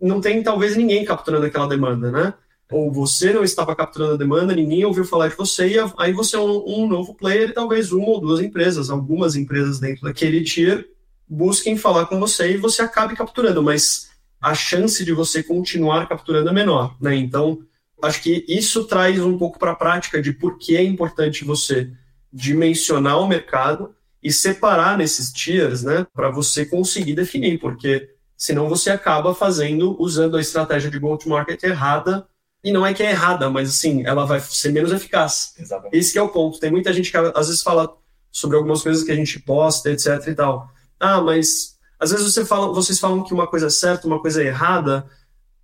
não 0.00 0.20
tem 0.20 0.42
talvez 0.42 0.76
ninguém 0.76 1.04
capturando 1.04 1.46
aquela 1.46 1.66
demanda, 1.66 2.10
né? 2.10 2.34
ou 2.70 2.92
você 2.92 3.32
não 3.32 3.42
estava 3.42 3.74
capturando 3.74 4.14
a 4.14 4.18
demanda, 4.18 4.54
ninguém 4.54 4.84
ouviu 4.84 5.04
falar 5.04 5.28
de 5.28 5.36
você, 5.36 5.68
e 5.68 5.76
aí 5.96 6.12
você 6.12 6.36
é 6.36 6.38
um, 6.38 6.64
um, 6.66 6.86
novo 6.86 7.14
player 7.14 7.48
e 7.50 7.54
talvez 7.54 7.92
uma 7.92 8.08
ou 8.08 8.20
duas 8.20 8.40
empresas, 8.40 8.90
algumas 8.90 9.36
empresas 9.36 9.80
dentro 9.80 10.02
daquele 10.04 10.44
tier 10.44 10.86
busquem 11.26 11.76
falar 11.76 12.06
com 12.06 12.18
você 12.18 12.52
e 12.52 12.56
você 12.56 12.82
acabe 12.82 13.16
capturando, 13.16 13.62
mas 13.62 14.10
a 14.40 14.54
chance 14.54 15.04
de 15.04 15.12
você 15.12 15.42
continuar 15.42 16.08
capturando 16.08 16.48
é 16.48 16.52
menor, 16.52 16.96
né? 17.00 17.14
Então, 17.16 17.58
acho 18.02 18.22
que 18.22 18.44
isso 18.48 18.84
traz 18.84 19.20
um 19.20 19.36
pouco 19.36 19.58
para 19.58 19.72
a 19.72 19.76
prática 19.76 20.22
de 20.22 20.32
por 20.32 20.58
que 20.58 20.76
é 20.76 20.82
importante 20.82 21.44
você 21.44 21.90
dimensionar 22.32 23.18
o 23.20 23.28
mercado 23.28 23.94
e 24.22 24.32
separar 24.32 24.98
nesses 24.98 25.32
tiers, 25.32 25.82
né, 25.82 26.06
para 26.12 26.30
você 26.30 26.66
conseguir 26.66 27.14
definir, 27.14 27.58
porque 27.58 28.08
senão 28.36 28.68
você 28.68 28.90
acaba 28.90 29.34
fazendo, 29.34 29.96
usando 30.00 30.36
a 30.36 30.40
estratégia 30.40 30.90
de 30.90 30.98
go-to-market 30.98 31.62
errada 31.62 32.26
e 32.62 32.72
não 32.72 32.84
é 32.84 32.92
que 32.92 33.02
é 33.02 33.10
errada, 33.10 33.48
mas 33.48 33.70
assim, 33.70 34.04
ela 34.04 34.26
vai 34.26 34.40
ser 34.40 34.72
menos 34.72 34.92
eficaz. 34.92 35.54
Exatamente. 35.58 35.96
Esse 35.96 36.18
é 36.18 36.22
o 36.22 36.28
ponto. 36.28 36.58
Tem 36.58 36.70
muita 36.70 36.92
gente 36.92 37.10
que 37.10 37.16
às 37.16 37.46
vezes 37.46 37.62
fala 37.62 37.96
sobre 38.30 38.56
algumas 38.56 38.82
coisas 38.82 39.04
que 39.04 39.12
a 39.12 39.16
gente 39.16 39.38
posta, 39.40 39.90
etc 39.90 40.26
e 40.26 40.34
tal. 40.34 40.68
Ah, 40.98 41.20
mas 41.20 41.78
às 41.98 42.10
vezes 42.10 42.32
você 42.32 42.44
fala, 42.44 42.72
vocês 42.72 42.98
falam 42.98 43.22
que 43.24 43.32
uma 43.32 43.46
coisa 43.46 43.66
é 43.66 43.70
certa, 43.70 44.06
uma 44.06 44.20
coisa 44.20 44.42
é 44.42 44.46
errada. 44.46 45.06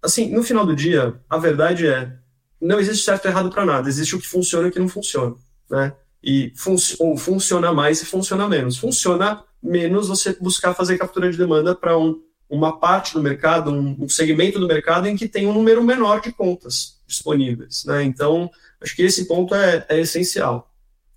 Assim, 0.03 0.31
no 0.31 0.43
final 0.43 0.65
do 0.65 0.75
dia, 0.75 1.21
a 1.29 1.39
verdade 1.39 1.87
é, 1.87 2.13
não 2.61 2.79
existe 2.79 3.05
certo 3.05 3.27
e 3.27 3.29
errado 3.29 3.51
para 3.51 3.65
nada. 3.65 3.89
Existe 3.89 4.15
o 4.15 4.21
que 4.21 4.27
funciona 4.27 4.67
e 4.67 4.71
o 4.71 4.73
que 4.73 4.79
não 4.79 4.89
funciona, 4.89 5.35
né? 5.71 5.93
E 6.25 6.53
fun 6.57 6.77
ou 6.99 7.17
funciona 7.17 7.73
mais 7.73 8.01
e 8.01 8.07
funciona 8.07 8.49
menos. 8.49 8.79
Funciona 8.79 9.45
menos 9.63 10.09
você 10.09 10.35
buscar 10.41 10.73
fazer 10.73 10.97
captura 10.97 11.31
de 11.31 11.37
demanda 11.37 11.75
para 11.75 11.99
um 11.99 12.21
uma 12.49 12.79
parte 12.79 13.15
do 13.15 13.23
mercado, 13.23 13.71
um, 13.71 13.97
um, 14.01 14.09
segmento 14.09 14.59
do 14.59 14.69
mercado 14.69 15.09
em 15.09 15.17
que 15.17 15.29
tem 15.29 15.47
um 15.47 15.53
número 15.53 15.83
menor 15.83 16.21
de 16.21 16.33
contas 16.33 17.01
disponíveis. 17.07 17.85
Né? 17.85 18.05
Então, 18.05 18.51
acho 18.81 18.95
que 18.95 19.03
esse 19.03 19.27
ponto 19.27 19.55
é, 19.55 19.85
é, 19.89 20.01
essencial. 20.01 20.71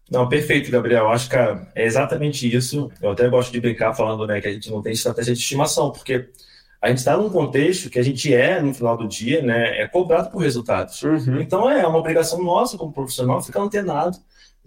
Não, 0.10 0.28
perfeito, 0.28 0.72
Gabriel. 0.72 1.10
Acho 1.10 1.30
que 1.30 1.36
é 1.36 1.86
exatamente 1.86 2.54
isso. 2.54 2.90
Eu 3.02 3.12
até 3.12 3.28
gosto 3.28 3.52
de 3.52 3.60
brincar 3.60 3.94
falando 3.94 4.26
né, 4.26 4.40
que 4.40 4.48
a 4.48 4.54
gente 4.54 4.72
não 4.72 4.82
tem 4.82 4.94
estratégia 4.94 5.34
de 5.34 5.40
estimação, 5.40 5.92
porque 5.92 6.30
a 6.82 6.88
gente 6.88 7.00
está 7.00 7.18
num 7.18 7.30
contexto 7.30 7.90
que 7.90 8.00
a 8.00 8.04
gente 8.04 8.34
é, 8.34 8.62
no 8.62 8.74
final 8.74 8.96
do 8.96 9.08
dia, 9.08 9.42
né, 9.42 9.82
é 9.82 9.88
cobrado 9.88 10.32
por 10.32 10.42
resultados. 10.42 11.04
Uhum. 11.04 11.42
Então, 11.42 11.70
é 11.70 11.86
uma 11.86 11.98
obrigação 11.98 12.42
nossa 12.42 12.78
como 12.78 12.94
profissional 12.94 13.42
ficar 13.44 13.62
antenado 13.62 14.18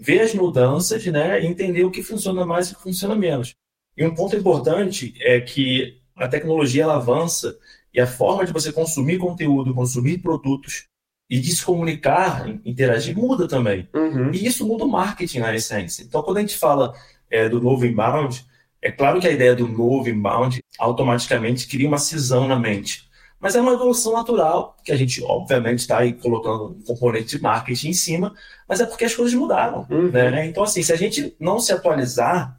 ver 0.00 0.22
as 0.22 0.34
mudanças, 0.34 1.04
né, 1.06 1.42
e 1.42 1.46
entender 1.46 1.84
o 1.84 1.90
que 1.90 2.02
funciona 2.02 2.46
mais 2.46 2.68
e 2.68 2.72
o 2.72 2.76
que 2.76 2.82
funciona 2.82 3.14
menos. 3.14 3.54
E 3.96 4.04
um 4.04 4.14
ponto 4.14 4.34
importante 4.34 5.14
é 5.20 5.40
que 5.40 6.00
a 6.16 6.26
tecnologia 6.26 6.84
ela 6.84 6.96
avança 6.96 7.58
e 7.92 8.00
a 8.00 8.06
forma 8.06 8.46
de 8.46 8.52
você 8.52 8.72
consumir 8.72 9.18
conteúdo, 9.18 9.74
consumir 9.74 10.18
produtos 10.18 10.86
e 11.28 11.38
de 11.38 11.54
se 11.54 11.64
comunicar, 11.64 12.48
interagir, 12.64 13.16
muda 13.16 13.46
também. 13.46 13.88
Uhum. 13.94 14.32
E 14.32 14.46
isso 14.46 14.66
muda 14.66 14.84
o 14.84 14.88
marketing 14.88 15.40
na 15.40 15.54
essência. 15.54 16.02
Então, 16.02 16.22
quando 16.22 16.38
a 16.38 16.40
gente 16.40 16.56
fala 16.56 16.94
é, 17.30 17.48
do 17.48 17.60
novo 17.60 17.84
inbound, 17.86 18.44
é 18.82 18.90
claro 18.90 19.20
que 19.20 19.28
a 19.28 19.30
ideia 19.30 19.54
do 19.54 19.68
novo 19.68 20.08
inbound 20.08 20.62
automaticamente 20.78 21.68
cria 21.68 21.86
uma 21.86 21.98
cisão 21.98 22.48
na 22.48 22.58
mente. 22.58 23.09
Mas 23.40 23.56
é 23.56 23.60
uma 23.60 23.72
evolução 23.72 24.12
natural, 24.12 24.76
que 24.84 24.92
a 24.92 24.96
gente, 24.96 25.22
obviamente, 25.24 25.78
está 25.78 25.98
aí 25.98 26.12
colocando 26.12 26.76
um 26.76 26.82
componente 26.82 27.36
de 27.36 27.42
marketing 27.42 27.88
em 27.88 27.94
cima, 27.94 28.34
mas 28.68 28.80
é 28.80 28.86
porque 28.86 29.04
as 29.04 29.14
coisas 29.14 29.34
mudaram. 29.34 29.86
Uhum. 29.88 30.10
Né? 30.10 30.46
Então, 30.46 30.62
assim, 30.62 30.82
se 30.82 30.92
a 30.92 30.96
gente 30.96 31.34
não 31.40 31.58
se 31.58 31.72
atualizar, 31.72 32.58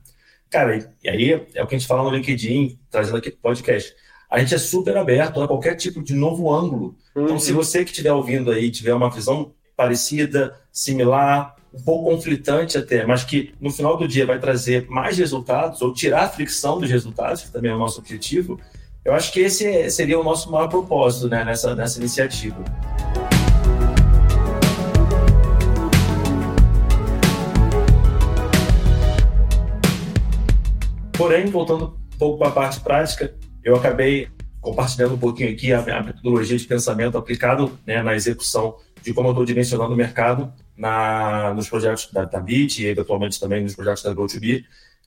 cara, 0.49 0.91
e 1.03 1.09
aí 1.09 1.31
é 1.53 1.63
o 1.63 1.67
que 1.67 1.75
a 1.75 1.77
gente 1.77 1.87
fala 1.87 2.03
no 2.03 2.15
LinkedIn, 2.15 2.79
trazendo 2.89 3.17
aqui 3.17 3.29
podcast 3.29 3.95
a 4.31 4.39
gente 4.39 4.55
é 4.55 4.57
super 4.57 4.95
aberto 4.95 5.41
a 5.41 5.47
qualquer 5.47 5.75
tipo 5.75 6.01
de 6.01 6.13
novo 6.13 6.49
ângulo. 6.49 6.95
Uhum. 7.13 7.25
Então, 7.25 7.39
se 7.39 7.51
você 7.51 7.83
que 7.83 7.91
estiver 7.91 8.13
ouvindo 8.13 8.49
aí 8.49 8.71
tiver 8.71 8.93
uma 8.93 9.09
visão 9.09 9.53
parecida, 9.75 10.55
similar, 10.71 11.53
um 11.73 11.81
pouco 11.81 12.09
conflitante 12.09 12.77
até, 12.77 13.05
mas 13.05 13.25
que 13.25 13.53
no 13.59 13.69
final 13.69 13.97
do 13.97 14.07
dia 14.07 14.25
vai 14.25 14.39
trazer 14.39 14.87
mais 14.89 15.17
resultados 15.17 15.81
ou 15.81 15.93
tirar 15.93 16.23
a 16.23 16.29
fricção 16.29 16.79
dos 16.79 16.89
resultados, 16.89 17.43
que 17.43 17.51
também 17.51 17.71
é 17.71 17.75
o 17.75 17.79
nosso 17.79 17.99
objetivo, 17.99 18.57
eu 19.03 19.13
acho 19.13 19.31
que 19.33 19.39
esse 19.39 19.89
seria 19.89 20.19
o 20.19 20.23
nosso 20.23 20.51
maior 20.51 20.67
propósito 20.67 21.27
né, 21.27 21.43
nessa, 21.43 21.75
nessa 21.75 21.97
iniciativa. 21.99 22.63
Porém, 31.17 31.45
voltando 31.47 31.97
um 32.13 32.17
pouco 32.17 32.39
para 32.39 32.49
a 32.49 32.51
parte 32.51 32.79
prática, 32.79 33.33
eu 33.63 33.75
acabei 33.75 34.27
compartilhando 34.59 35.15
um 35.15 35.19
pouquinho 35.19 35.51
aqui 35.51 35.73
a, 35.73 35.79
a 35.79 36.03
metodologia 36.03 36.57
de 36.57 36.65
pensamento 36.65 37.17
aplicado 37.17 37.77
né, 37.85 38.03
na 38.03 38.15
execução 38.15 38.77
de 39.01 39.13
como 39.13 39.29
eu 39.29 39.31
estou 39.31 39.45
dimensionando 39.45 39.93
o 39.93 39.97
mercado 39.97 40.53
na, 40.77 41.53
nos 41.55 41.67
projetos 41.67 42.11
da, 42.11 42.25
da 42.25 42.39
BIT 42.39 42.83
e 42.83 42.87
eventualmente 42.87 43.39
também 43.39 43.63
nos 43.63 43.75
projetos 43.75 44.03
da 44.03 44.13
GoToBe. 44.13 44.63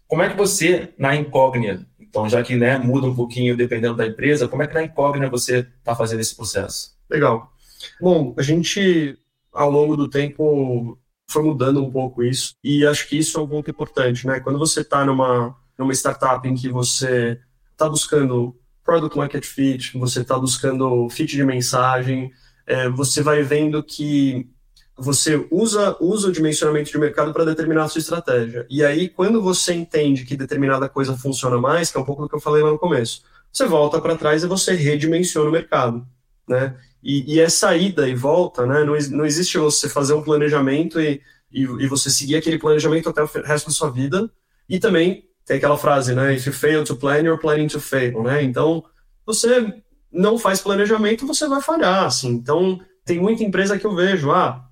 Como 0.09 0.23
é 0.23 0.29
que 0.29 0.37
você, 0.37 0.93
na 0.99 1.15
incógnita, 1.15 1.87
então 2.15 2.29
já 2.29 2.45
que 2.45 2.55
né, 2.55 2.79
muda 2.79 3.09
um 3.09 3.15
pouquinho 3.15 3.57
dependendo 3.57 3.97
da 3.97 4.07
empresa, 4.07 4.47
como 4.47 4.63
é 4.63 4.69
que 4.69 4.75
na 4.75 4.85
incógnita 4.85 5.29
você 5.29 5.67
está 5.79 5.97
fazendo 5.97 6.21
esse 6.21 6.37
processo? 6.37 6.95
Legal. 7.11 7.53
Bom, 8.01 8.33
a 8.39 8.43
gente, 8.43 9.19
ao 9.53 9.69
longo 9.69 9.97
do 9.97 10.09
tempo, 10.09 10.97
foi 11.29 11.43
mudando 11.43 11.85
um 11.85 11.91
pouco 11.91 12.23
isso, 12.23 12.55
e 12.63 12.87
acho 12.87 13.09
que 13.09 13.19
isso 13.19 13.37
é 13.37 13.43
um 13.43 13.49
ponto 13.49 13.69
importante, 13.69 14.29
né? 14.29 14.39
Quando 14.39 14.61
você 14.61 14.83
está 14.83 15.05
numa, 15.05 15.57
numa 15.77 15.93
startup 15.93 16.49
em 16.49 16.55
que 16.55 16.69
você 16.69 17.41
está 17.73 17.89
buscando 17.89 18.57
product 18.85 19.19
market 19.19 19.45
fit, 19.45 19.99
você 19.99 20.21
está 20.21 20.39
buscando 20.39 21.09
fit 21.11 21.35
de 21.35 21.45
mensagem, 21.45 22.31
é, 22.65 22.89
você 22.89 23.23
vai 23.23 23.43
vendo 23.43 23.83
que 23.83 24.49
você 24.97 25.47
usa, 25.51 25.97
usa 26.01 26.29
o 26.29 26.33
dimensionamento 26.33 26.91
de 26.91 26.99
mercado 26.99 27.33
para 27.33 27.45
determinar 27.45 27.85
a 27.85 27.89
sua 27.89 27.99
estratégia. 27.99 28.67
E 28.71 28.85
aí, 28.85 29.09
quando 29.09 29.43
você 29.43 29.75
entende 29.75 30.25
que 30.25 30.37
determinada 30.37 30.89
coisa 30.89 31.17
funciona 31.17 31.59
mais, 31.59 31.91
que 31.91 31.99
é 31.99 32.01
um 32.01 32.05
pouco 32.05 32.23
do 32.23 32.29
que 32.29 32.35
eu 32.35 32.41
falei 32.41 32.63
lá 32.63 32.71
no 32.71 32.79
começo, 32.79 33.23
você 33.53 33.67
volta 33.67 34.01
para 34.01 34.17
trás 34.17 34.45
e 34.45 34.47
você 34.47 34.75
redimensiona 34.75 35.49
o 35.49 35.53
mercado. 35.53 36.07
Né? 36.49 36.77
E, 37.03 37.35
e 37.35 37.41
essa 37.41 37.77
ida 37.77 38.09
e 38.09 38.15
volta, 38.15 38.67
né? 38.67 38.85
não, 38.85 38.95
não 39.11 39.27
existe 39.27 39.59
você 39.59 39.89
fazer 39.89 40.15
um 40.15 40.23
planejamento 40.23 41.01
e, 41.01 41.21
e, 41.53 41.63
e 41.63 41.87
você 41.87 42.09
seguir 42.09 42.37
aquele 42.37 42.59
planejamento 42.59 43.09
até 43.09 43.23
o 43.23 43.27
resto 43.27 43.67
da 43.67 43.73
sua 43.73 43.91
vida, 43.91 44.31
e 44.69 44.79
também 44.79 45.29
tem 45.45 45.59
aquela 45.59 45.77
frase, 45.77 46.15
né? 46.15 46.35
If 46.35 46.47
you 46.47 46.53
fail 46.53 46.85
to 46.85 46.97
plan, 46.97 47.19
you're 47.19 47.41
planning 47.41 47.69
to 47.69 47.81
fail, 47.81 48.23
né? 48.23 48.43
Então, 48.43 48.83
você 49.27 49.83
não 50.11 50.39
faz 50.39 50.61
planejamento, 50.61 51.27
você 51.27 51.47
vai 51.47 51.61
falhar, 51.61 52.05
assim. 52.05 52.29
Então, 52.29 52.81
tem 53.05 53.21
muita 53.21 53.45
empresa 53.45 53.79
que 53.79 53.85
eu 53.85 53.95
vejo, 53.95 54.31
ah, 54.31 54.64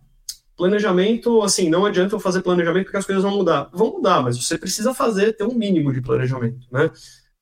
planejamento, 0.63 1.43
assim, 1.43 1.69
não 1.69 1.85
adianta 1.85 2.15
eu 2.15 2.21
fazer 2.21 2.41
planejamento 2.41 2.85
porque 2.85 2.97
as 2.97 3.05
coisas 3.05 3.25
vão 3.25 3.33
mudar. 3.33 3.69
Vão 3.73 3.95
mudar, 3.95 4.23
mas 4.23 4.37
você 4.37 4.57
precisa 4.57 4.95
fazer, 4.95 5.33
ter 5.33 5.43
um 5.43 5.55
mínimo 5.55 5.93
de 5.93 6.01
planejamento, 6.01 6.69
né? 6.71 6.89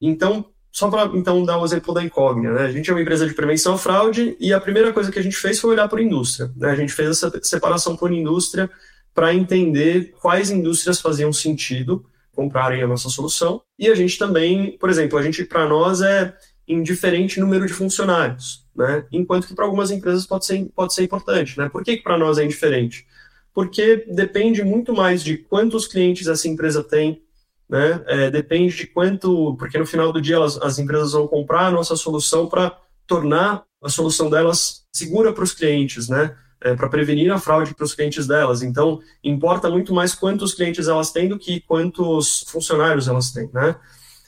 Então, 0.00 0.46
só 0.72 0.88
para 0.88 1.04
então 1.14 1.44
dar 1.44 1.58
o 1.58 1.60
um 1.60 1.64
exemplo 1.66 1.92
da 1.92 2.02
incógnita, 2.02 2.54
né? 2.54 2.62
A 2.62 2.72
gente 2.72 2.88
é 2.88 2.94
uma 2.94 3.02
empresa 3.02 3.26
de 3.26 3.34
prevenção 3.34 3.74
à 3.74 3.78
fraude 3.78 4.38
e 4.40 4.54
a 4.54 4.60
primeira 4.60 4.90
coisa 4.90 5.12
que 5.12 5.18
a 5.18 5.22
gente 5.22 5.36
fez 5.36 5.60
foi 5.60 5.72
olhar 5.72 5.86
para 5.86 6.00
a 6.00 6.02
indústria, 6.02 6.50
né? 6.56 6.70
A 6.70 6.74
gente 6.74 6.94
fez 6.94 7.10
essa 7.10 7.30
separação 7.42 7.94
por 7.94 8.10
indústria 8.10 8.70
para 9.14 9.34
entender 9.34 10.14
quais 10.22 10.50
indústrias 10.50 10.98
faziam 10.98 11.30
sentido 11.30 12.06
comprarem 12.34 12.82
a 12.82 12.86
nossa 12.86 13.10
solução. 13.10 13.60
E 13.78 13.88
a 13.88 13.94
gente 13.94 14.16
também, 14.16 14.78
por 14.78 14.88
exemplo, 14.88 15.18
a 15.18 15.22
gente 15.22 15.44
para 15.44 15.68
nós 15.68 16.00
é 16.00 16.32
indiferente 16.66 17.38
número 17.38 17.66
de 17.66 17.72
funcionários, 17.74 18.64
né? 18.80 19.06
Enquanto 19.12 19.46
que 19.46 19.54
para 19.54 19.64
algumas 19.64 19.90
empresas 19.90 20.26
pode 20.26 20.46
ser 20.46 20.64
pode 20.74 20.94
ser 20.94 21.04
importante, 21.04 21.58
né? 21.58 21.68
Por 21.68 21.84
que, 21.84 21.98
que 21.98 22.02
para 22.02 22.18
nós 22.18 22.38
é 22.38 22.44
indiferente? 22.44 23.06
Porque 23.54 24.06
depende 24.08 24.64
muito 24.64 24.92
mais 24.94 25.22
de 25.22 25.36
quantos 25.36 25.86
clientes 25.86 26.26
essa 26.26 26.48
empresa 26.48 26.82
tem, 26.82 27.22
né? 27.68 28.02
É, 28.06 28.30
depende 28.30 28.76
de 28.76 28.86
quanto, 28.86 29.56
porque 29.56 29.78
no 29.78 29.86
final 29.86 30.12
do 30.12 30.20
dia 30.20 30.36
elas, 30.36 30.56
as 30.62 30.78
empresas 30.78 31.12
vão 31.12 31.28
comprar 31.28 31.66
a 31.66 31.70
nossa 31.70 31.94
solução 31.96 32.48
para 32.48 32.76
tornar 33.06 33.64
a 33.82 33.88
solução 33.88 34.30
delas 34.30 34.86
segura 34.92 35.32
para 35.32 35.44
os 35.44 35.52
clientes, 35.52 36.08
né? 36.08 36.34
é, 36.60 36.74
para 36.74 36.88
prevenir 36.88 37.32
a 37.32 37.38
fraude 37.38 37.74
para 37.74 37.84
os 37.84 37.94
clientes 37.94 38.26
delas. 38.26 38.62
Então, 38.62 39.00
importa 39.24 39.70
muito 39.70 39.94
mais 39.94 40.14
quantos 40.14 40.52
clientes 40.54 40.88
elas 40.88 41.10
têm 41.10 41.28
do 41.28 41.38
que 41.38 41.60
quantos 41.60 42.44
funcionários 42.48 43.08
elas 43.08 43.32
têm, 43.32 43.48
né? 43.52 43.76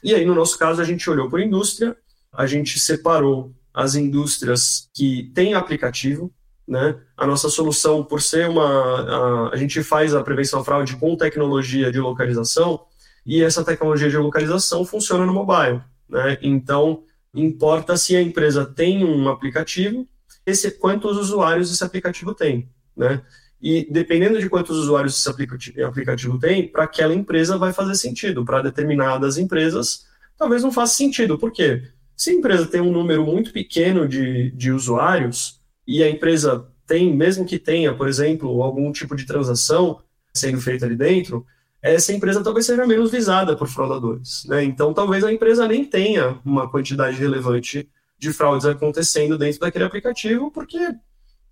E 0.02 0.14
aí, 0.14 0.24
no 0.24 0.34
nosso 0.34 0.58
caso, 0.58 0.80
a 0.80 0.84
gente 0.84 1.08
olhou 1.08 1.28
por 1.28 1.40
indústria, 1.40 1.96
a 2.32 2.46
gente 2.46 2.80
separou 2.80 3.52
as 3.74 3.94
indústrias 3.94 4.88
que 4.94 5.30
têm 5.35 5.54
aplicativo, 5.54 6.32
né? 6.66 6.96
A 7.16 7.26
nossa 7.26 7.48
solução, 7.48 8.04
por 8.04 8.20
ser 8.22 8.48
uma. 8.48 9.50
A, 9.50 9.54
a 9.54 9.56
gente 9.56 9.82
faz 9.82 10.14
a 10.14 10.22
prevenção 10.22 10.61
à 10.61 10.64
fraude 10.64 10.96
com 10.96 11.16
tecnologia 11.16 11.90
de 11.90 12.00
localização, 12.00 12.80
e 13.24 13.42
essa 13.42 13.64
tecnologia 13.64 14.11
de 14.11 14.16
localização 14.16 14.85
funciona 14.85 15.24
no 15.26 15.35
mobile, 15.35 15.80
né? 16.08 16.38
Então, 16.42 17.04
importa 17.35 17.96
se 17.96 18.14
a 18.16 18.22
empresa 18.22 18.66
tem 18.66 19.04
um 19.04 19.28
aplicativo 19.28 20.06
esse, 20.44 20.70
quantos 20.72 21.16
usuários 21.16 21.72
esse 21.72 21.85
aplicativo 21.85 22.35
tem, 22.35 22.68
né? 22.96 23.22
E 23.61 23.87
dependendo 23.90 24.40
de 24.40 24.48
quantos 24.48 24.76
usuários 24.76 25.16
esse 25.16 25.28
aplicativo, 25.28 25.85
aplicativo 25.87 26.38
tem, 26.38 26.66
para 26.66 26.85
aquela 26.85 27.14
empresa 27.14 27.56
vai 27.56 27.72
fazer 27.72 27.94
sentido. 27.94 28.44
Para 28.44 28.61
determinadas 28.61 29.38
empresas, 29.38 30.04
talvez 30.37 30.64
não 30.64 30.72
faça 30.72 30.96
sentido. 30.96 31.38
Por 31.38 31.52
quê? 31.52 31.88
Se 32.22 32.30
a 32.30 32.35
empresa 32.35 32.66
tem 32.66 32.80
um 32.80 32.92
número 32.92 33.26
muito 33.26 33.52
pequeno 33.52 34.06
de, 34.06 34.52
de 34.52 34.70
usuários 34.70 35.61
e 35.85 36.04
a 36.04 36.08
empresa 36.08 36.68
tem, 36.87 37.12
mesmo 37.12 37.44
que 37.44 37.58
tenha, 37.58 37.92
por 37.92 38.06
exemplo, 38.06 38.62
algum 38.62 38.92
tipo 38.92 39.16
de 39.16 39.26
transação 39.26 40.00
sendo 40.32 40.61
feita 40.61 40.87
ali 40.87 40.94
dentro, 40.94 41.44
essa 41.82 42.12
empresa 42.12 42.40
talvez 42.40 42.64
seja 42.64 42.87
menos 42.87 43.11
visada 43.11 43.56
por 43.56 43.66
fraudadores. 43.66 44.44
Né? 44.44 44.62
Então, 44.62 44.94
talvez 44.94 45.24
a 45.24 45.32
empresa 45.32 45.66
nem 45.66 45.85
tenha 45.85 46.38
uma 46.44 46.70
quantidade 46.70 47.16
relevante 47.16 47.90
de 48.16 48.32
fraudes 48.32 48.66
acontecendo 48.66 49.37
dentro 49.37 49.58
daquele 49.58 49.85
aplicativo, 49.85 50.48
porque, 50.52 50.78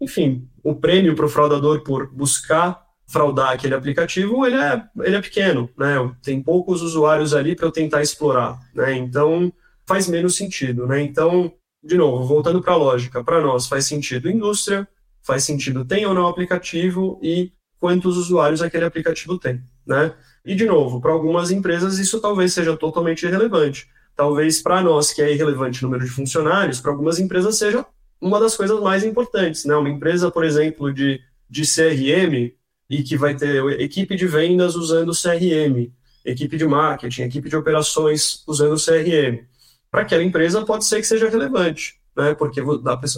enfim, 0.01 0.49
o 0.63 0.73
prêmio 0.73 1.17
para 1.17 1.27
o 1.27 1.29
fraudador 1.29 1.83
por 1.83 2.15
buscar 2.15 2.81
fraudar 3.09 3.51
aquele 3.51 3.75
aplicativo, 3.75 4.47
ele 4.47 4.55
é, 4.55 4.85
ele 5.01 5.17
é 5.17 5.21
pequeno, 5.21 5.69
né? 5.77 5.97
Tem 6.23 6.41
poucos 6.41 6.81
usuários 6.81 7.35
ali 7.35 7.57
para 7.57 7.67
eu 7.67 7.73
tentar 7.73 8.03
explorar, 8.03 8.57
né? 8.73 8.95
Então, 8.95 9.53
faz 9.91 10.07
menos 10.07 10.37
sentido, 10.37 10.87
né? 10.87 11.03
Então, 11.03 11.53
de 11.83 11.97
novo, 11.97 12.25
voltando 12.25 12.63
para 12.63 12.75
a 12.75 12.77
lógica, 12.77 13.25
para 13.25 13.41
nós 13.41 13.67
faz 13.67 13.87
sentido 13.87 14.31
indústria, 14.31 14.87
faz 15.21 15.43
sentido 15.43 15.85
tem 15.85 16.07
ou 16.07 16.15
não 16.15 16.29
aplicativo 16.29 17.19
e 17.23 17.53
quantos 17.81 18.17
usuários 18.17 18.63
aquele 18.63 18.85
aplicativo 18.85 19.39
tem, 19.39 19.61
né? 19.87 20.15
E, 20.45 20.55
de 20.55 20.65
novo, 20.65 21.01
para 21.01 21.13
algumas 21.13 21.51
empresas 21.51 21.99
isso 21.99 22.21
talvez 22.21 22.53
seja 22.53 22.77
totalmente 22.77 23.27
irrelevante 23.27 23.89
talvez 24.21 24.61
para 24.61 24.83
nós, 24.83 25.15
que 25.15 25.23
é 25.23 25.33
irrelevante 25.33 25.83
o 25.83 25.89
número 25.89 26.05
de 26.05 26.11
funcionários, 26.11 26.79
para 26.79 26.91
algumas 26.91 27.19
empresas 27.19 27.57
seja 27.57 27.87
uma 28.21 28.39
das 28.39 28.55
coisas 28.55 28.79
mais 28.81 29.03
importantes. 29.03 29.65
Né? 29.65 29.75
Uma 29.75 29.89
empresa, 29.89 30.31
por 30.31 30.45
exemplo, 30.45 30.93
de, 30.93 31.19
de 31.49 31.63
CRM, 31.63 32.53
e 32.91 33.03
que 33.03 33.17
vai 33.17 33.35
ter 33.35 33.65
equipe 33.81 34.15
de 34.17 34.27
vendas 34.27 34.75
usando 34.75 35.13
CRM, 35.13 35.91
equipe 36.23 36.59
de 36.59 36.67
marketing, 36.67 37.23
equipe 37.23 37.49
de 37.49 37.57
operações 37.57 38.43
usando 38.47 38.75
CRM. 38.75 39.47
Para 39.91 40.03
aquela 40.03 40.23
empresa 40.23 40.65
pode 40.65 40.85
ser 40.85 41.01
que 41.01 41.07
seja 41.07 41.29
relevante, 41.29 42.01
né? 42.17 42.35
porque 42.35 42.63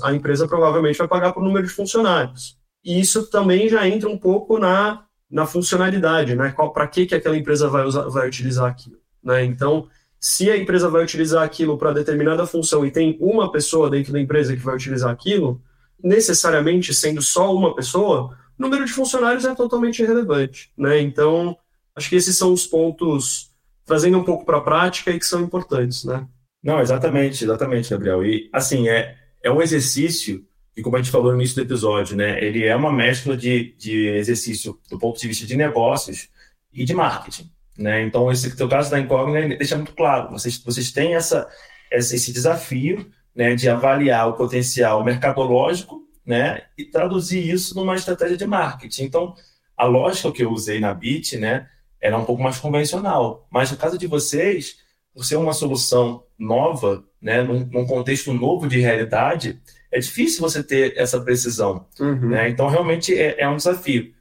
a 0.02 0.12
empresa 0.12 0.48
provavelmente 0.48 0.98
vai 0.98 1.08
pagar 1.08 1.32
por 1.32 1.42
número 1.42 1.66
de 1.66 1.72
funcionários. 1.72 2.56
E 2.84 3.00
isso 3.00 3.28
também 3.30 3.68
já 3.68 3.86
entra 3.86 4.08
um 4.08 4.18
pouco 4.18 4.58
na, 4.58 5.04
na 5.30 5.46
funcionalidade, 5.46 6.34
né? 6.34 6.54
para 6.72 6.86
que, 6.88 7.06
que 7.06 7.14
aquela 7.14 7.36
empresa 7.36 7.68
vai, 7.68 7.84
usar, 7.84 8.08
vai 8.08 8.26
utilizar 8.26 8.70
aquilo. 8.70 8.96
Né? 9.22 9.44
Então, 9.44 9.88
se 10.18 10.50
a 10.50 10.56
empresa 10.56 10.88
vai 10.88 11.02
utilizar 11.02 11.42
aquilo 11.42 11.76
para 11.76 11.92
determinada 11.92 12.46
função 12.46 12.86
e 12.86 12.90
tem 12.90 13.16
uma 13.20 13.50
pessoa 13.50 13.90
dentro 13.90 14.12
da 14.12 14.20
empresa 14.20 14.56
que 14.56 14.62
vai 14.62 14.74
utilizar 14.74 15.10
aquilo, 15.10 15.60
necessariamente 16.02 16.94
sendo 16.94 17.20
só 17.20 17.54
uma 17.54 17.74
pessoa, 17.74 18.36
número 18.58 18.84
de 18.84 18.92
funcionários 18.92 19.44
é 19.44 19.54
totalmente 19.54 20.02
irrelevante. 20.02 20.72
Né? 20.76 21.00
Então, 21.00 21.56
acho 21.94 22.08
que 22.08 22.16
esses 22.16 22.36
são 22.38 22.52
os 22.52 22.66
pontos, 22.66 23.50
trazendo 23.84 24.18
um 24.18 24.24
pouco 24.24 24.44
para 24.44 24.58
a 24.58 24.62
prática 24.62 25.10
e 25.10 25.18
que 25.18 25.26
são 25.26 25.42
importantes. 25.42 26.04
Né? 26.04 26.26
Não, 26.62 26.80
exatamente, 26.80 27.42
exatamente, 27.44 27.90
Gabriel. 27.90 28.24
E, 28.24 28.48
assim, 28.52 28.88
é, 28.88 29.16
é 29.42 29.50
um 29.50 29.60
exercício 29.60 30.46
e 30.76 30.82
como 30.82 30.96
a 30.96 31.02
gente 31.02 31.10
falou 31.10 31.32
no 31.32 31.38
início 31.38 31.56
do 31.56 31.62
episódio, 31.62 32.16
né, 32.16 32.42
ele 32.42 32.64
é 32.64 32.74
uma 32.74 32.92
mescla 32.92 33.36
de, 33.36 33.74
de 33.76 34.08
exercício 34.08 34.78
do 34.88 34.98
ponto 34.98 35.20
de 35.20 35.28
vista 35.28 35.46
de 35.46 35.56
negócios 35.56 36.28
e 36.72 36.84
de 36.84 36.94
marketing. 36.94 37.50
Né? 37.76 38.02
Então, 38.02 38.30
esse 38.30 38.54
teu 38.56 38.68
caso 38.68 38.90
da 38.90 38.98
Incógnita 38.98 39.56
deixa 39.56 39.76
muito 39.76 39.94
claro, 39.94 40.30
vocês, 40.30 40.58
vocês 40.58 40.90
têm 40.90 41.14
essa, 41.14 41.46
esse 41.90 42.32
desafio 42.32 43.10
né, 43.34 43.54
de 43.54 43.68
avaliar 43.68 44.28
o 44.28 44.34
potencial 44.34 45.04
mercadológico 45.04 46.00
né, 46.24 46.62
e 46.76 46.84
traduzir 46.84 47.46
isso 47.46 47.74
numa 47.74 47.94
estratégia 47.94 48.36
de 48.36 48.46
marketing. 48.46 49.04
Então, 49.04 49.34
a 49.76 49.84
lógica 49.84 50.32
que 50.32 50.42
eu 50.42 50.50
usei 50.50 50.80
na 50.80 50.94
Bit 50.94 51.36
né, 51.36 51.68
era 52.00 52.16
um 52.16 52.24
pouco 52.24 52.42
mais 52.42 52.58
convencional, 52.58 53.46
mas 53.50 53.70
no 53.70 53.76
caso 53.76 53.98
de 53.98 54.06
vocês, 54.06 54.76
por 55.14 55.24
ser 55.24 55.36
uma 55.36 55.52
solução 55.52 56.24
nova, 56.42 57.04
né, 57.20 57.42
num, 57.42 57.64
num 57.66 57.86
contexto 57.86 58.32
novo 58.32 58.66
de 58.66 58.80
realidade, 58.80 59.60
é 59.90 60.00
difícil 60.00 60.40
você 60.40 60.62
ter 60.62 60.94
essa 60.96 61.20
precisão. 61.20 61.86
Uhum. 62.00 62.30
Né? 62.30 62.48
Então, 62.48 62.68
realmente 62.68 63.16
é, 63.16 63.40
é, 63.40 63.48
um 63.48 63.56
desafio. 63.56 64.12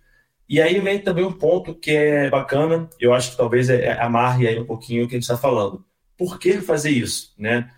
E 0.48 0.62
aí 0.62 0.80
vem 0.80 1.00
também 1.00 1.24
um 1.24 1.32
ponto 1.32 1.74
que 1.74 1.92
é 1.92 2.30
bacana, 2.30 2.90
eu 3.00 3.14
acho 3.14 3.32
que 3.32 3.38
talvez 3.38 3.70
é, 3.70 3.86
é, 3.86 4.02
amarre 4.02 4.48
aí 4.48 4.60
um 4.60 4.66
pouquinho 4.66 5.06
o 5.06 5.08
que 5.08 5.16
a 5.16 5.18
gente 5.18 5.24
está 5.24 5.38
falando. 5.38 5.84
Por 6.18 6.38
que 6.38 6.62
fazer 6.62 6.92
isso, 6.92 7.34
né? 7.38 7.72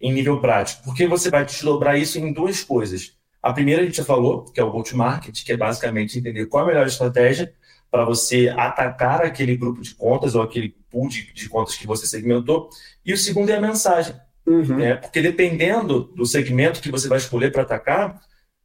Em 0.00 0.12
nível 0.12 0.40
prático? 0.40 0.82
Porque 0.84 1.06
você 1.06 1.28
vai 1.28 1.44
desdobrar 1.44 1.98
isso 1.98 2.18
em 2.18 2.32
duas 2.32 2.62
coisas. 2.62 3.18
A 3.42 3.52
primeira 3.52 3.82
a 3.82 3.84
gente 3.84 3.96
já 3.96 4.04
falou, 4.04 4.44
que 4.44 4.60
é 4.60 4.64
o 4.64 4.70
go-to-market, 4.70 5.44
que 5.44 5.52
é 5.52 5.56
basicamente 5.56 6.18
entender 6.18 6.46
qual 6.46 6.62
é 6.62 6.64
a 6.64 6.72
melhor 6.72 6.86
estratégia 6.86 7.52
para 7.90 8.04
você 8.04 8.48
atacar 8.56 9.22
aquele 9.22 9.56
grupo 9.56 9.82
de 9.82 9.94
contas 9.94 10.34
ou 10.34 10.42
aquele 10.42 10.74
pool 10.88 11.08
de, 11.08 11.32
de 11.32 11.48
contas 11.48 11.76
que 11.76 11.86
você 11.86 12.06
segmentou. 12.06 12.70
E 13.10 13.12
o 13.12 13.16
segundo 13.16 13.50
é 13.50 13.56
a 13.56 13.60
mensagem. 13.60 14.14
Uhum. 14.46 14.76
Né? 14.76 14.94
Porque 14.94 15.20
dependendo 15.20 16.12
do 16.14 16.24
segmento 16.24 16.80
que 16.80 16.92
você 16.92 17.08
vai 17.08 17.18
escolher 17.18 17.50
para 17.50 17.62
atacar, 17.62 18.22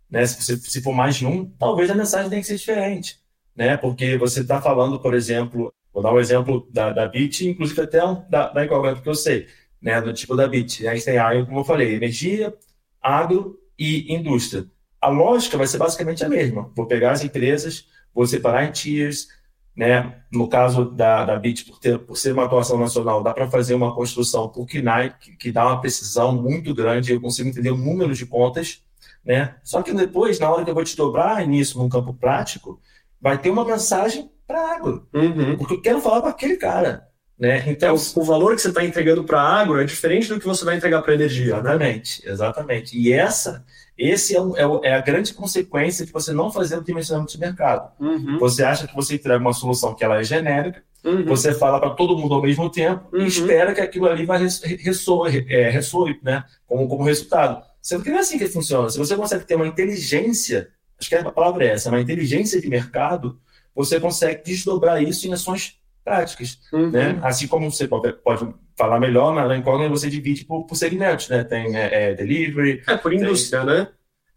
né, 0.07 0.23
se, 0.23 0.39
você, 0.39 0.55
se 0.57 0.83
for 0.83 0.93
mais 0.93 1.15
de 1.15 1.25
um, 1.25 1.49
talvez 1.57 1.89
a 1.89 1.95
mensagem 1.95 2.29
tenha 2.29 2.41
que 2.43 2.47
ser 2.47 2.57
diferente. 2.57 3.17
Né? 3.55 3.75
Porque 3.75 4.19
você 4.19 4.41
está 4.41 4.61
falando, 4.61 4.99
por 4.99 5.15
exemplo, 5.15 5.73
vou 5.91 6.03
dar 6.03 6.13
um 6.13 6.19
exemplo 6.19 6.69
da, 6.71 6.91
da 6.91 7.07
BIT, 7.07 7.49
inclusive 7.49 7.81
até 7.81 8.05
um, 8.05 8.23
da, 8.29 8.49
da 8.49 8.67
que 9.01 9.09
eu 9.09 9.15
sei, 9.15 9.47
né, 9.81 9.99
do 9.99 10.13
tipo 10.13 10.35
da 10.35 10.47
BIT. 10.47 10.87
A 10.87 10.93
gente 10.93 11.05
tem 11.05 11.45
como 11.45 11.61
eu 11.61 11.65
falei, 11.65 11.95
energia, 11.95 12.53
agro 13.01 13.59
e 13.79 14.13
indústria. 14.13 14.67
A 15.01 15.09
lógica 15.09 15.57
vai 15.57 15.65
ser 15.65 15.79
basicamente 15.79 16.23
a 16.23 16.29
mesma. 16.29 16.71
Vou 16.75 16.85
pegar 16.85 17.13
as 17.13 17.23
empresas, 17.23 17.87
vou 18.13 18.27
separar 18.27 18.63
em 18.63 18.71
tiers, 18.71 19.27
né? 19.75 20.21
No 20.31 20.47
caso 20.47 20.85
da, 20.85 21.25
da 21.25 21.37
BIT, 21.37 21.65
por, 21.65 21.79
ter, 21.79 21.99
por 21.99 22.17
ser 22.17 22.31
uma 22.33 22.45
atuação 22.45 22.79
nacional, 22.79 23.21
dá 23.21 23.33
para 23.33 23.49
fazer 23.49 23.75
uma 23.75 23.93
construção 23.93 24.47
por 24.47 24.65
KNAI, 24.65 25.15
que, 25.19 25.35
que, 25.35 25.51
dá 25.51 25.65
uma 25.65 25.81
precisão 25.81 26.31
muito 26.31 26.73
grande, 26.73 27.11
eu 27.11 27.21
consigo 27.21 27.49
entender 27.49 27.71
o 27.71 27.77
número 27.77 28.13
de 28.13 28.25
contas, 28.25 28.81
né? 29.23 29.55
Só 29.63 29.81
que 29.81 29.93
depois, 29.93 30.39
na 30.39 30.49
hora 30.49 30.63
que 30.63 30.69
eu 30.69 30.75
vou 30.75 30.83
te 30.83 30.95
dobrar 30.95 31.45
nisso 31.45 31.77
num 31.77 31.89
campo 31.89 32.13
prático, 32.13 32.79
vai 33.19 33.37
ter 33.37 33.49
uma 33.49 33.65
mensagem 33.65 34.31
para 34.47 34.75
agro, 34.75 35.07
uhum. 35.13 35.57
porque 35.57 35.73
eu 35.73 35.81
quero 35.81 35.99
falar 35.99 36.21
para 36.21 36.29
aquele 36.29 36.55
cara. 36.55 37.07
Né? 37.37 37.63
Então, 37.67 37.95
o, 37.95 38.19
o 38.19 38.23
valor 38.23 38.55
que 38.55 38.61
você 38.61 38.69
está 38.69 38.83
entregando 38.83 39.23
para 39.23 39.41
agro 39.41 39.81
é 39.81 39.83
diferente 39.83 40.29
do 40.29 40.39
que 40.39 40.45
você 40.45 40.63
vai 40.63 40.77
entregar 40.77 41.01
para 41.01 41.13
energia. 41.13 41.55
Né? 41.55 41.59
Exatamente, 41.59 42.25
né? 42.25 42.31
exatamente. 42.31 42.97
E 42.97 43.11
essa 43.11 43.65
esse 43.97 44.35
é, 44.35 44.39
é, 44.39 44.89
é, 44.89 44.93
a 44.95 45.01
grande 45.01 45.33
consequência 45.33 46.05
de 46.05 46.11
você 46.11 46.33
não 46.33 46.51
fazer 46.51 46.77
o 46.77 46.83
dimensionamento 46.83 47.31
de 47.31 47.39
mercado. 47.39 47.91
Uhum. 47.99 48.37
Você 48.39 48.63
acha 48.63 48.87
que 48.87 48.95
você 48.95 49.15
entrega 49.15 49.39
uma 49.39 49.53
solução 49.53 49.95
que 49.95 50.03
ela 50.03 50.19
é 50.19 50.23
genérica, 50.23 50.83
uhum. 51.03 51.25
você 51.25 51.53
fala 51.53 51.79
para 51.79 51.91
todo 51.91 52.17
mundo 52.17 52.35
ao 52.35 52.41
mesmo 52.41 52.69
tempo 52.69 53.07
uhum. 53.13 53.21
e 53.21 53.27
espera 53.27 53.73
que 53.73 53.81
aquilo 53.81 54.07
ali 54.07 54.25
vai 54.25 54.39
ressoe, 54.39 55.45
é, 55.49 55.69
ressoe 55.69 56.19
né, 56.21 56.43
como, 56.67 56.87
como 56.87 57.03
resultado. 57.03 57.63
Sendo 57.81 58.03
que 58.03 58.09
não 58.09 58.17
é 58.17 58.21
assim 58.21 58.37
que 58.37 58.47
funciona. 58.47 58.89
Se 58.89 58.97
você 58.97 59.15
consegue 59.15 59.45
ter 59.45 59.55
uma 59.55 59.67
inteligência, 59.67 60.69
acho 60.99 61.07
que 61.07 61.15
a 61.15 61.31
palavra 61.31 61.65
é 61.65 61.69
essa, 61.69 61.89
uma 61.89 62.01
inteligência 62.01 62.59
de 62.59 62.67
mercado, 62.67 63.39
você 63.73 63.99
consegue 63.99 64.43
desdobrar 64.43 65.01
isso 65.01 65.27
em 65.27 65.33
ações 65.33 65.79
práticas. 66.03 66.59
Uhum. 66.73 66.91
Né? 66.91 67.19
Assim 67.21 67.47
como 67.47 67.71
você 67.71 67.87
pode, 67.87 68.11
pode 68.13 68.53
falar 68.77 68.99
melhor, 68.99 69.33
na 69.33 69.57
incógnita 69.57 69.89
você 69.89 70.09
divide 70.09 70.45
por, 70.45 70.65
por 70.65 70.75
segmentos, 70.75 71.29
né? 71.29 71.43
Tem 71.43 71.75
é, 71.75 72.09
é, 72.09 72.13
delivery. 72.13 72.83
É, 72.87 72.97
por 72.97 73.13
indústria, 73.13 73.65
tem... 73.65 73.69
né? 73.69 73.87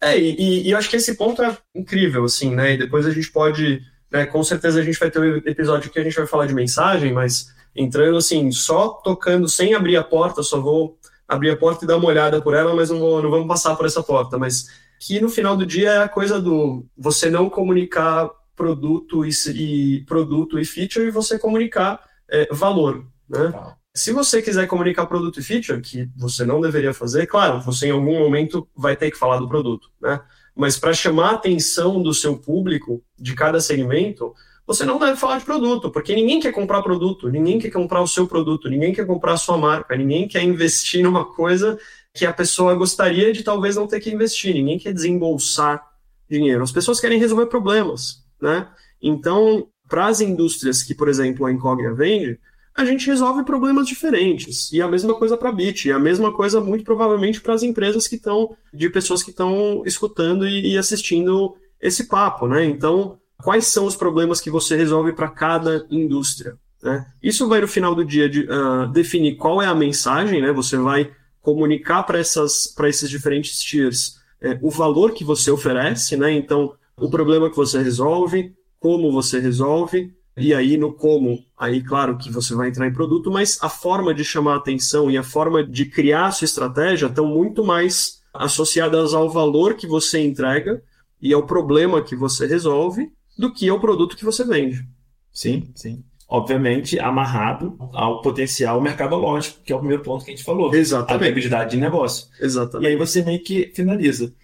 É, 0.01 0.19
e, 0.19 0.67
e, 0.67 0.71
eu 0.71 0.79
acho 0.79 0.89
que 0.89 0.97
esse 0.97 1.17
ponto 1.17 1.43
é 1.43 1.57
incrível, 1.75 2.25
assim, 2.25 2.55
né? 2.55 2.75
E 2.75 2.79
depois 2.79 3.05
a 3.07 3.11
gente 3.11 3.31
pode. 3.31 3.83
Né, 4.11 4.25
com 4.25 4.43
certeza 4.43 4.81
a 4.81 4.83
gente 4.83 4.99
vai 4.99 5.11
ter 5.11 5.19
um 5.19 5.37
episódio 5.37 5.91
que 5.91 5.99
a 5.99 6.03
gente 6.03 6.17
vai 6.17 6.27
falar 6.27 6.47
de 6.47 6.55
mensagem, 6.55 7.13
mas 7.13 7.53
entrando 7.77 8.17
assim, 8.17 8.51
só 8.51 8.89
tocando 8.89 9.47
sem 9.49 9.75
abrir 9.75 9.99
a 9.99 10.05
porta, 10.05 10.43
só 10.43 10.59
vou 10.59 10.99
abrir 11.27 11.51
a 11.51 11.57
porta 11.57 11.85
e 11.85 11.89
dar 11.89 11.99
uma 11.99 12.09
olhada 12.09 12.41
por 12.41 12.55
ela, 12.55 12.75
mas 12.75 12.89
não, 12.89 12.99
vou, 12.99 13.23
não 13.23 13.31
vamos 13.31 13.47
passar 13.47 13.77
por 13.77 13.85
essa 13.85 14.03
porta. 14.03 14.39
Mas 14.39 14.67
que 14.99 15.21
no 15.21 15.29
final 15.29 15.57
do 15.57 15.67
dia 15.67 15.91
é 15.91 16.03
a 16.05 16.09
coisa 16.09 16.41
do 16.41 16.87
você 16.97 17.29
não 17.29 17.51
comunicar 17.51 18.31
produto 18.57 19.25
e, 19.27 19.31
e 19.55 20.05
produto 20.05 20.59
e 20.59 20.65
feature 20.65 21.07
e 21.07 21.11
você 21.11 21.39
comunicar 21.39 22.01
é, 22.31 22.49
valor, 22.53 23.07
né? 23.29 23.53
Tá. 23.53 23.77
Se 23.99 24.13
você 24.13 24.41
quiser 24.41 24.69
comunicar 24.69 25.07
produto 25.07 25.41
e 25.41 25.43
feature, 25.43 25.81
que 25.81 26.09
você 26.17 26.45
não 26.45 26.61
deveria 26.61 26.95
fazer, 26.95 27.27
claro, 27.27 27.61
você 27.61 27.89
em 27.89 27.91
algum 27.91 28.17
momento 28.17 28.69
vai 28.77 28.95
ter 28.95 29.11
que 29.11 29.19
falar 29.19 29.39
do 29.39 29.49
produto, 29.49 29.91
né? 30.01 30.21
Mas 30.55 30.79
para 30.79 30.93
chamar 30.93 31.31
a 31.31 31.35
atenção 31.35 32.01
do 32.01 32.15
seu 32.15 32.39
público 32.39 33.03
de 33.19 33.35
cada 33.35 33.61
segmento, 33.61 34.33
você 34.65 34.85
não 34.85 35.01
deve 35.01 35.17
falar 35.17 35.39
de 35.39 35.45
produto, 35.45 35.91
porque 35.91 36.15
ninguém 36.15 36.39
quer 36.39 36.53
comprar 36.53 36.81
produto, 36.81 37.29
ninguém 37.29 37.59
quer 37.59 37.71
comprar 37.71 38.01
o 38.01 38.07
seu 38.07 38.29
produto, 38.29 38.69
ninguém 38.69 38.93
quer 38.93 39.05
comprar 39.05 39.33
a 39.33 39.37
sua 39.37 39.59
marca, 39.59 39.97
ninguém 39.97 40.29
quer 40.29 40.45
investir 40.45 41.03
numa 41.03 41.25
coisa 41.25 41.77
que 42.15 42.25
a 42.25 42.33
pessoa 42.33 42.77
gostaria 42.77 43.33
de 43.33 43.43
talvez 43.43 43.75
não 43.75 43.89
ter 43.89 43.99
que 43.99 44.13
investir, 44.13 44.55
ninguém 44.55 44.79
quer 44.79 44.93
desembolsar 44.93 45.85
dinheiro. 46.31 46.63
As 46.63 46.71
pessoas 46.71 47.01
querem 47.01 47.19
resolver 47.19 47.47
problemas, 47.47 48.25
né? 48.41 48.69
Então, 49.03 49.67
para 49.89 50.07
as 50.07 50.21
indústrias 50.21 50.85
que, 50.85 50.95
por 50.95 51.09
exemplo, 51.09 51.47
a 51.47 51.53
Incógnita 51.53 51.95
vende, 51.95 52.39
a 52.79 52.85
gente 52.85 53.09
resolve 53.09 53.43
problemas 53.43 53.89
diferentes. 53.89 54.73
E 54.73 54.81
a 54.81 54.87
mesma 54.87 55.13
coisa 55.13 55.37
para 55.37 55.49
a 55.49 55.53
Bit, 55.53 55.89
e 55.89 55.93
a 55.93 55.99
mesma 55.99 56.33
coisa 56.33 56.61
muito 56.61 56.85
provavelmente 56.85 57.41
para 57.41 57.53
as 57.53 57.65
empresas 57.65 58.07
que 58.07 58.15
estão, 58.15 58.57
de 58.73 58.89
pessoas 58.89 59.21
que 59.21 59.31
estão 59.31 59.83
escutando 59.85 60.47
e, 60.47 60.75
e, 60.75 60.79
assistindo 60.79 61.57
esse 61.81 62.05
papo, 62.07 62.47
né? 62.47 62.65
Então, 62.65 63.19
quais 63.43 63.67
são 63.67 63.85
os 63.85 63.97
problemas 63.97 64.41
que 64.41 64.49
você 64.49 64.77
resolve 64.77 65.13
para 65.13 65.27
cada 65.27 65.85
indústria? 65.91 66.57
Né? 66.81 67.05
Isso 67.21 67.49
vai 67.49 67.61
no 67.61 67.67
final 67.67 67.97
do 67.97 68.05
dia 68.05 68.29
de, 68.29 68.43
uh, 68.43 68.87
definir 68.93 69.37
qual 69.37 69.61
é 69.61 69.67
a 69.67 69.75
mensagem, 69.75 70.41
né? 70.41 70.53
Você 70.53 70.77
vai 70.77 71.11
comunicar 71.43 72.05
para 72.05 72.21
esses 72.21 73.11
diferentes 73.11 73.59
tiers 73.59 74.21
é, 74.41 74.57
o 74.63 74.71
valor 74.71 75.11
que 75.15 75.25
você 75.25 75.51
oferece, 75.51 76.17
né? 76.17 76.33
Então, 76.33 76.75
o 76.97 77.11
problema 77.11 77.51
que 77.51 77.57
você 77.57 77.83
resolve, 77.83 78.55
como 78.79 79.11
você 79.11 79.41
resolve, 79.41 80.15
e 80.39 80.55
aí 80.55 80.77
no 80.77 80.93
como, 80.93 81.39
aí 81.57 81.83
claro 81.83 82.17
que 82.17 82.31
você 82.31 82.55
vai 82.55 82.69
entrar 82.69 82.87
em 82.87 82.93
produto, 82.93 83.31
mas 83.31 83.59
a 83.63 83.69
forma 83.69 84.15
de 84.15 84.25
chamar 84.25 84.55
a 84.55 84.57
atenção 84.57 85.11
e 85.11 85.17
a 85.17 85.23
forma 85.23 85.65
de 85.65 85.87
criar 85.87 86.27
a 86.27 86.31
sua 86.31 86.45
estratégia 86.45 87.07
estão 87.07 87.27
muito 87.27 87.65
mais 87.65 88.23
associadas 88.33 89.15
ao 89.15 89.29
valor 89.29 89.75
que 89.75 89.87
você 89.87 90.21
entrega 90.21 90.83
e 91.21 91.33
ao 91.33 91.47
problema 91.47 92.03
que 92.03 92.15
você 92.15 92.47
resolve 92.47 93.11
do 93.37 93.53
que 93.53 93.69
ao 93.69 93.81
produto 93.81 94.17
que 94.17 94.25
você 94.25 94.45
vende. 94.45 94.87
Sim, 95.33 95.71
sim. 95.75 96.05
Obviamente, 96.29 96.99
amarrado 96.99 97.77
ao 97.93 98.21
potencial 98.21 98.81
mercadológico, 98.81 99.63
que 99.65 99.73
é 99.73 99.77
o 99.77 99.79
primeiro 99.79 100.03
ponto 100.03 100.25
que 100.25 100.31
a 100.31 100.35
gente 100.35 100.45
falou. 100.45 100.75
Exatamente. 100.75 101.25
A 101.25 101.31
habilidade 101.31 101.71
de 101.71 101.77
negócio. 101.79 102.27
Exatamente. 102.39 102.87
E 102.87 102.93
aí 102.93 102.97
você 102.97 103.23
meio 103.23 103.43
que 103.43 103.73
finaliza. 103.75 104.35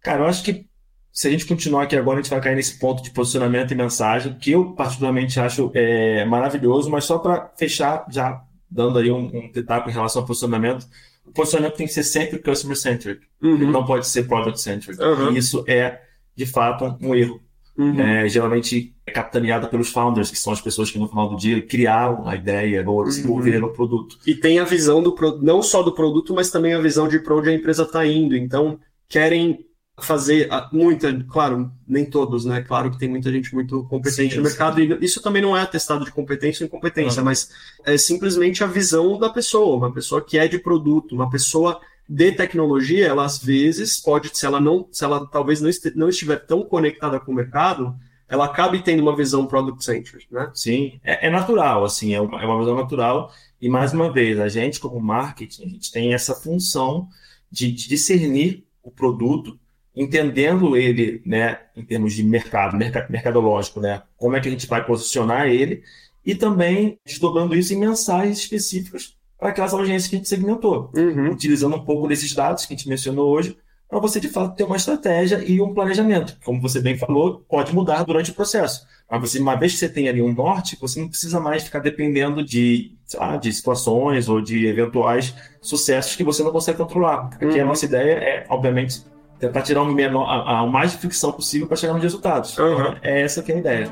Cara, 0.00 0.22
eu 0.22 0.26
acho 0.26 0.42
que 0.42 0.66
se 1.14 1.28
a 1.28 1.30
gente 1.30 1.46
continuar 1.46 1.84
aqui 1.84 1.94
agora, 1.94 2.18
a 2.18 2.22
gente 2.22 2.30
vai 2.30 2.40
cair 2.40 2.56
nesse 2.56 2.76
ponto 2.76 3.00
de 3.00 3.12
posicionamento 3.12 3.70
e 3.70 3.76
mensagem, 3.76 4.34
que 4.34 4.50
eu 4.50 4.72
particularmente 4.72 5.38
acho 5.38 5.70
é, 5.72 6.24
maravilhoso, 6.24 6.90
mas 6.90 7.04
só 7.04 7.18
para 7.18 7.52
fechar, 7.56 8.04
já 8.10 8.42
dando 8.68 8.98
aí 8.98 9.12
um, 9.12 9.26
um 9.26 9.52
detalhe 9.52 9.88
em 9.88 9.92
relação 9.92 10.22
ao 10.22 10.26
posicionamento, 10.26 10.84
o 11.24 11.30
posicionamento 11.30 11.76
tem 11.76 11.86
que 11.86 11.92
ser 11.92 12.02
sempre 12.02 12.40
customer-centric, 12.40 13.20
uhum. 13.40 13.70
não 13.70 13.84
pode 13.84 14.08
ser 14.08 14.24
product-centric. 14.24 15.00
Uhum. 15.00 15.32
E 15.32 15.38
isso 15.38 15.64
é, 15.68 16.00
de 16.34 16.46
fato, 16.46 16.96
um 17.00 17.14
erro. 17.14 17.40
Uhum. 17.78 18.00
É, 18.00 18.28
geralmente 18.28 18.92
é 19.06 19.12
capitaneado 19.12 19.68
pelos 19.68 19.90
founders, 19.90 20.32
que 20.32 20.38
são 20.38 20.52
as 20.52 20.60
pessoas 20.60 20.90
que 20.90 20.98
no 20.98 21.08
final 21.08 21.28
do 21.28 21.36
dia 21.36 21.62
criaram 21.62 22.26
a 22.26 22.34
ideia 22.34 22.84
ou 22.88 23.04
desenvolveram 23.04 23.66
uhum. 23.68 23.72
o 23.72 23.76
produto. 23.76 24.18
E 24.26 24.34
tem 24.34 24.58
a 24.58 24.64
visão 24.64 25.00
do 25.00 25.14
não 25.40 25.62
só 25.62 25.80
do 25.80 25.92
produto, 25.92 26.34
mas 26.34 26.50
também 26.50 26.74
a 26.74 26.80
visão 26.80 27.06
de 27.06 27.20
para 27.20 27.36
onde 27.36 27.50
a 27.50 27.54
empresa 27.54 27.84
está 27.84 28.04
indo. 28.04 28.36
Então, 28.36 28.80
querem 29.08 29.64
fazer 30.00 30.48
muita, 30.72 31.12
claro, 31.30 31.70
nem 31.86 32.04
todos, 32.04 32.44
né? 32.44 32.62
Claro 32.62 32.90
que 32.90 32.98
tem 32.98 33.08
muita 33.08 33.30
gente 33.30 33.54
muito 33.54 33.84
competente 33.84 34.32
sim, 34.32 34.38
no 34.38 34.42
mercado 34.42 34.76
sim. 34.76 34.98
e 35.00 35.04
isso 35.04 35.22
também 35.22 35.40
não 35.40 35.56
é 35.56 35.62
atestado 35.62 36.04
de 36.04 36.10
competência 36.10 36.64
ou 36.64 36.66
incompetência, 36.66 37.20
uhum. 37.20 37.26
mas 37.26 37.50
é 37.84 37.96
simplesmente 37.96 38.64
a 38.64 38.66
visão 38.66 39.18
da 39.18 39.30
pessoa, 39.30 39.76
uma 39.76 39.92
pessoa 39.92 40.20
que 40.20 40.36
é 40.36 40.48
de 40.48 40.58
produto, 40.58 41.14
uma 41.14 41.30
pessoa 41.30 41.80
de 42.08 42.32
tecnologia, 42.32 43.06
ela 43.06 43.24
às 43.24 43.38
vezes 43.38 44.00
pode, 44.00 44.36
se 44.36 44.44
ela 44.44 44.60
não, 44.60 44.88
se 44.90 45.04
ela 45.04 45.26
talvez 45.26 45.60
não, 45.60 45.70
não 45.94 46.08
estiver 46.08 46.44
tão 46.44 46.62
conectada 46.62 47.20
com 47.20 47.32
o 47.32 47.34
mercado, 47.34 47.94
ela 48.28 48.46
acaba 48.46 48.76
tendo 48.78 49.00
uma 49.00 49.16
visão 49.16 49.46
product-centric, 49.46 50.26
né? 50.30 50.50
Sim, 50.54 50.98
é, 51.04 51.28
é, 51.28 51.30
natural, 51.30 51.84
assim, 51.84 52.14
é 52.14 52.20
uma, 52.20 52.42
é 52.42 52.44
uma 52.44 52.58
visão 52.58 52.74
natural. 52.74 53.32
E, 53.60 53.68
mais 53.68 53.92
uma 53.92 54.12
vez, 54.12 54.40
a 54.40 54.48
gente, 54.48 54.80
como 54.80 55.00
marketing, 55.00 55.64
a 55.64 55.68
gente 55.68 55.92
tem 55.92 56.12
essa 56.12 56.34
função 56.34 57.08
de, 57.50 57.70
de 57.70 57.88
discernir 57.88 58.66
o 58.82 58.90
produto, 58.90 59.58
entendendo 59.96 60.76
ele, 60.76 61.22
né, 61.24 61.58
em 61.76 61.84
termos 61.84 62.14
de 62.14 62.22
mercado, 62.24 62.76
mercado, 62.76 63.10
mercadológico, 63.10 63.80
né, 63.80 64.02
como 64.16 64.36
é 64.36 64.40
que 64.40 64.48
a 64.48 64.50
gente 64.50 64.66
vai 64.66 64.84
posicionar 64.84 65.46
ele, 65.46 65.82
e 66.24 66.34
também 66.34 66.98
desdobrando 67.04 67.54
isso 67.54 67.74
em 67.74 67.78
mensagens 67.78 68.38
específicas 68.38 69.16
para 69.38 69.50
aquelas 69.50 69.74
audiências 69.74 70.08
que 70.08 70.16
a 70.16 70.18
gente 70.18 70.28
segmentou, 70.28 70.90
uhum. 70.96 71.30
utilizando 71.30 71.76
um 71.76 71.84
pouco 71.84 72.08
desses 72.08 72.32
dados 72.32 72.64
que 72.64 72.72
a 72.72 72.76
gente 72.76 72.88
mencionou 72.88 73.28
hoje, 73.30 73.56
para 73.88 74.00
você 74.00 74.18
de 74.18 74.28
fato 74.28 74.56
ter 74.56 74.64
uma 74.64 74.76
estratégia 74.76 75.44
e 75.44 75.60
um 75.60 75.74
planejamento. 75.74 76.36
Como 76.44 76.60
você 76.60 76.80
bem 76.80 76.96
falou, 76.96 77.44
pode 77.48 77.74
mudar 77.74 78.02
durante 78.04 78.30
o 78.30 78.34
processo. 78.34 78.86
Mas 79.08 79.20
você, 79.20 79.38
uma 79.38 79.54
vez 79.54 79.72
que 79.72 79.78
você 79.78 79.88
tem 79.88 80.08
ali 80.08 80.22
um 80.22 80.32
norte, 80.32 80.78
você 80.80 80.98
não 80.98 81.08
precisa 81.08 81.38
mais 81.38 81.62
ficar 81.62 81.80
dependendo 81.80 82.42
de, 82.42 82.96
lá, 83.14 83.36
de 83.36 83.52
situações 83.52 84.28
ou 84.28 84.40
de 84.40 84.66
eventuais 84.66 85.34
sucessos 85.60 86.16
que 86.16 86.24
você 86.24 86.42
não 86.42 86.50
consegue 86.50 86.78
controlar. 86.78 87.28
Aqui 87.34 87.44
uhum. 87.44 87.62
a 87.62 87.64
nossa 87.66 87.84
ideia 87.84 88.12
é, 88.14 88.46
obviamente, 88.48 89.04
tentar 89.46 89.62
tirar 89.62 89.82
o, 89.82 89.92
menor, 89.92 90.24
a, 90.24 90.58
a, 90.58 90.62
o 90.62 90.70
mais 90.70 90.92
de 90.92 90.98
fricção 90.98 91.32
possível 91.32 91.66
para 91.66 91.76
chegar 91.76 91.92
nos 91.92 92.02
resultados. 92.02 92.56
Uhum. 92.58 92.94
É 93.02 93.22
essa 93.22 93.42
que 93.42 93.52
é 93.52 93.56
a 93.56 93.58
ideia. 93.58 93.88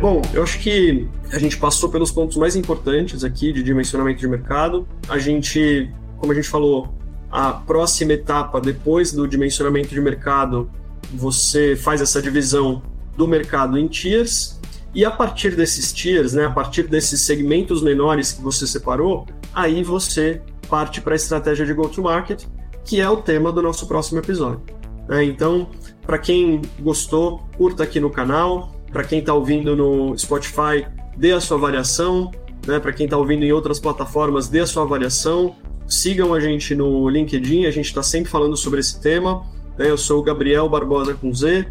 Bom, 0.00 0.20
eu 0.34 0.42
acho 0.42 0.58
que 0.58 1.06
a 1.32 1.38
gente 1.38 1.56
passou 1.56 1.88
pelos 1.88 2.10
pontos 2.10 2.36
mais 2.36 2.56
importantes 2.56 3.22
aqui 3.22 3.52
de 3.52 3.62
dimensionamento 3.62 4.18
de 4.18 4.26
mercado. 4.26 4.86
A 5.08 5.18
gente, 5.18 5.88
como 6.18 6.32
a 6.32 6.34
gente 6.34 6.48
falou, 6.48 6.88
a 7.30 7.52
próxima 7.52 8.14
etapa 8.14 8.60
depois 8.60 9.12
do 9.12 9.28
dimensionamento 9.28 9.88
de 9.88 10.00
mercado, 10.00 10.70
você 11.14 11.76
faz 11.76 12.00
essa 12.00 12.20
divisão 12.20 12.82
do 13.16 13.28
mercado 13.28 13.78
em 13.78 13.86
tiers 13.86 14.60
e 14.94 15.04
a 15.04 15.10
partir 15.10 15.54
desses 15.54 15.92
tiers, 15.92 16.34
né, 16.34 16.46
a 16.46 16.50
partir 16.50 16.86
desses 16.86 17.20
segmentos 17.22 17.82
menores 17.82 18.32
que 18.32 18.42
você 18.42 18.66
separou, 18.66 19.26
aí 19.54 19.82
você 19.82 20.42
parte 20.68 21.00
para 21.00 21.14
a 21.14 21.16
estratégia 21.16 21.66
de 21.66 21.74
go-to-market, 21.74 22.44
que 22.84 23.00
é 23.00 23.08
o 23.08 23.16
tema 23.18 23.52
do 23.52 23.62
nosso 23.62 23.86
próximo 23.86 24.18
episódio. 24.18 24.62
É, 25.08 25.22
então, 25.24 25.68
para 26.06 26.18
quem 26.18 26.62
gostou, 26.80 27.42
curta 27.56 27.82
aqui 27.82 28.00
no 28.00 28.10
canal, 28.10 28.72
para 28.92 29.04
quem 29.04 29.20
está 29.20 29.32
ouvindo 29.32 29.74
no 29.74 30.16
Spotify, 30.18 30.86
dê 31.16 31.32
a 31.32 31.40
sua 31.40 31.56
avaliação. 31.56 32.30
Né? 32.66 32.78
Para 32.78 32.92
quem 32.92 33.06
está 33.06 33.16
ouvindo 33.16 33.44
em 33.44 33.52
outras 33.52 33.80
plataformas, 33.80 34.48
dê 34.48 34.60
a 34.60 34.66
sua 34.66 34.82
avaliação. 34.82 35.56
Sigam 35.86 36.32
a 36.32 36.40
gente 36.40 36.74
no 36.74 37.08
LinkedIn, 37.08 37.66
a 37.66 37.70
gente 37.70 37.86
está 37.86 38.02
sempre 38.02 38.30
falando 38.30 38.56
sobre 38.56 38.80
esse 38.80 39.00
tema. 39.00 39.44
Né? 39.76 39.90
Eu 39.90 39.96
sou 39.96 40.20
o 40.20 40.22
Gabriel 40.22 40.68
Barbosa 40.68 41.14
com 41.14 41.32
Z, 41.32 41.66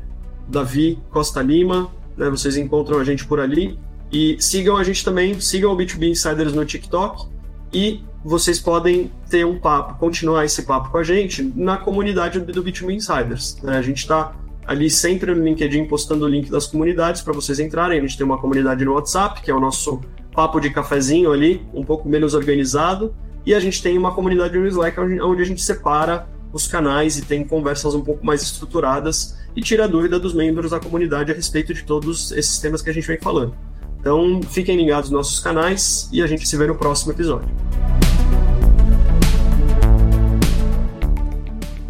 Davi 0.47 0.99
Costa 1.09 1.41
Lima. 1.41 1.89
Né? 2.17 2.29
Vocês 2.29 2.57
encontram 2.57 2.99
a 2.99 3.03
gente 3.03 3.25
por 3.25 3.39
ali. 3.39 3.77
E 4.11 4.35
sigam 4.39 4.75
a 4.75 4.83
gente 4.83 5.05
também, 5.05 5.39
sigam 5.39 5.71
o 5.71 5.77
B2B 5.77 6.09
Insiders 6.09 6.53
no 6.53 6.65
TikTok. 6.65 7.27
E 7.71 8.03
vocês 8.23 8.59
podem 8.59 9.11
ter 9.29 9.45
um 9.45 9.59
papo, 9.59 9.97
continuar 9.97 10.45
esse 10.45 10.63
papo 10.63 10.89
com 10.89 10.97
a 10.97 11.03
gente 11.03 11.51
na 11.55 11.77
comunidade 11.77 12.39
do 12.39 12.63
B2B 12.63 12.95
Insiders. 12.95 13.57
Né? 13.63 13.77
A 13.77 13.81
gente 13.81 13.99
está 13.99 14.35
ali 14.65 14.89
sempre 14.89 15.33
no 15.33 15.43
LinkedIn 15.43 15.85
postando 15.85 16.25
o 16.25 16.27
link 16.27 16.49
das 16.49 16.67
comunidades 16.67 17.21
para 17.21 17.33
vocês 17.33 17.59
entrarem. 17.59 17.97
A 17.97 18.01
gente 18.01 18.17
tem 18.17 18.25
uma 18.25 18.37
comunidade 18.37 18.85
no 18.85 18.93
WhatsApp, 18.93 19.41
que 19.41 19.49
é 19.49 19.53
o 19.53 19.59
nosso 19.59 20.01
papo 20.33 20.59
de 20.59 20.69
cafezinho 20.69 21.31
ali, 21.31 21.65
um 21.73 21.83
pouco 21.83 22.07
menos 22.07 22.33
organizado, 22.33 23.13
e 23.45 23.53
a 23.53 23.59
gente 23.59 23.81
tem 23.81 23.97
uma 23.97 24.13
comunidade 24.13 24.57
no 24.57 24.67
Slack 24.67 24.99
onde 24.99 25.41
a 25.41 25.45
gente 25.45 25.61
separa 25.61 26.27
os 26.53 26.67
canais 26.67 27.17
e 27.17 27.23
tem 27.23 27.43
conversas 27.43 27.95
um 27.95 28.01
pouco 28.01 28.25
mais 28.25 28.41
estruturadas 28.43 29.37
e 29.55 29.61
tira 29.61 29.87
dúvida 29.87 30.19
dos 30.19 30.33
membros 30.33 30.71
da 30.71 30.79
comunidade 30.79 31.31
a 31.31 31.35
respeito 31.35 31.73
de 31.73 31.83
todos 31.83 32.31
esses 32.31 32.59
temas 32.59 32.81
que 32.81 32.89
a 32.89 32.93
gente 32.93 33.07
vem 33.07 33.17
falando. 33.19 33.55
Então, 33.99 34.41
fiquem 34.41 34.77
ligados 34.77 35.09
nos 35.09 35.17
nossos 35.17 35.39
canais 35.39 36.09
e 36.11 36.21
a 36.21 36.27
gente 36.27 36.47
se 36.47 36.57
vê 36.57 36.65
no 36.65 36.75
próximo 36.75 37.11
episódio. 37.11 37.49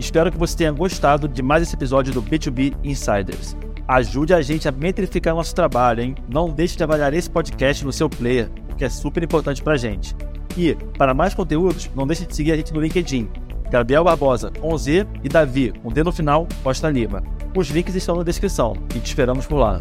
Espero 0.02 0.32
que 0.32 0.38
você 0.38 0.58
tenha 0.58 0.72
gostado 0.72 1.28
de 1.28 1.44
mais 1.44 1.62
esse 1.62 1.76
episódio 1.76 2.12
do 2.12 2.24
B2B 2.24 2.76
Insiders. 2.84 3.56
Ajude 3.88 4.34
a 4.34 4.42
gente 4.42 4.68
a 4.68 4.72
metrificar 4.72 5.36
nosso 5.36 5.54
trabalho, 5.54 6.02
hein? 6.02 6.16
Não 6.28 6.50
deixe 6.50 6.76
de 6.76 6.84
avaliar 6.84 7.14
esse 7.14 7.30
podcast 7.30 7.86
no 7.86 7.94
seu 7.94 8.10
player, 8.10 8.50
porque 8.68 8.84
é 8.84 8.90
super 8.90 9.22
importante 9.22 9.62
pra 9.62 9.78
gente. 9.78 10.16
E, 10.58 10.74
para 10.98 11.14
mais 11.14 11.36
conteúdos, 11.36 11.88
não 11.96 12.08
deixe 12.08 12.26
de 12.26 12.36
seguir 12.36 12.52
a 12.52 12.58
gente 12.58 12.74
no 12.74 12.82
LinkedIn. 12.82 13.30
Gabriel 13.70 14.04
Barbosa, 14.04 14.52
com 14.60 14.76
Z, 14.76 15.06
e 15.24 15.30
Davi, 15.30 15.72
com 15.84 15.90
D 15.90 16.04
no 16.04 16.12
final, 16.12 16.48
Costa 16.64 16.90
Lima. 16.90 17.22
Os 17.56 17.70
links 17.70 17.94
estão 17.94 18.16
na 18.16 18.24
descrição 18.24 18.74
e 18.96 19.00
te 19.00 19.06
esperamos 19.06 19.46
por 19.46 19.58
lá. 19.58 19.78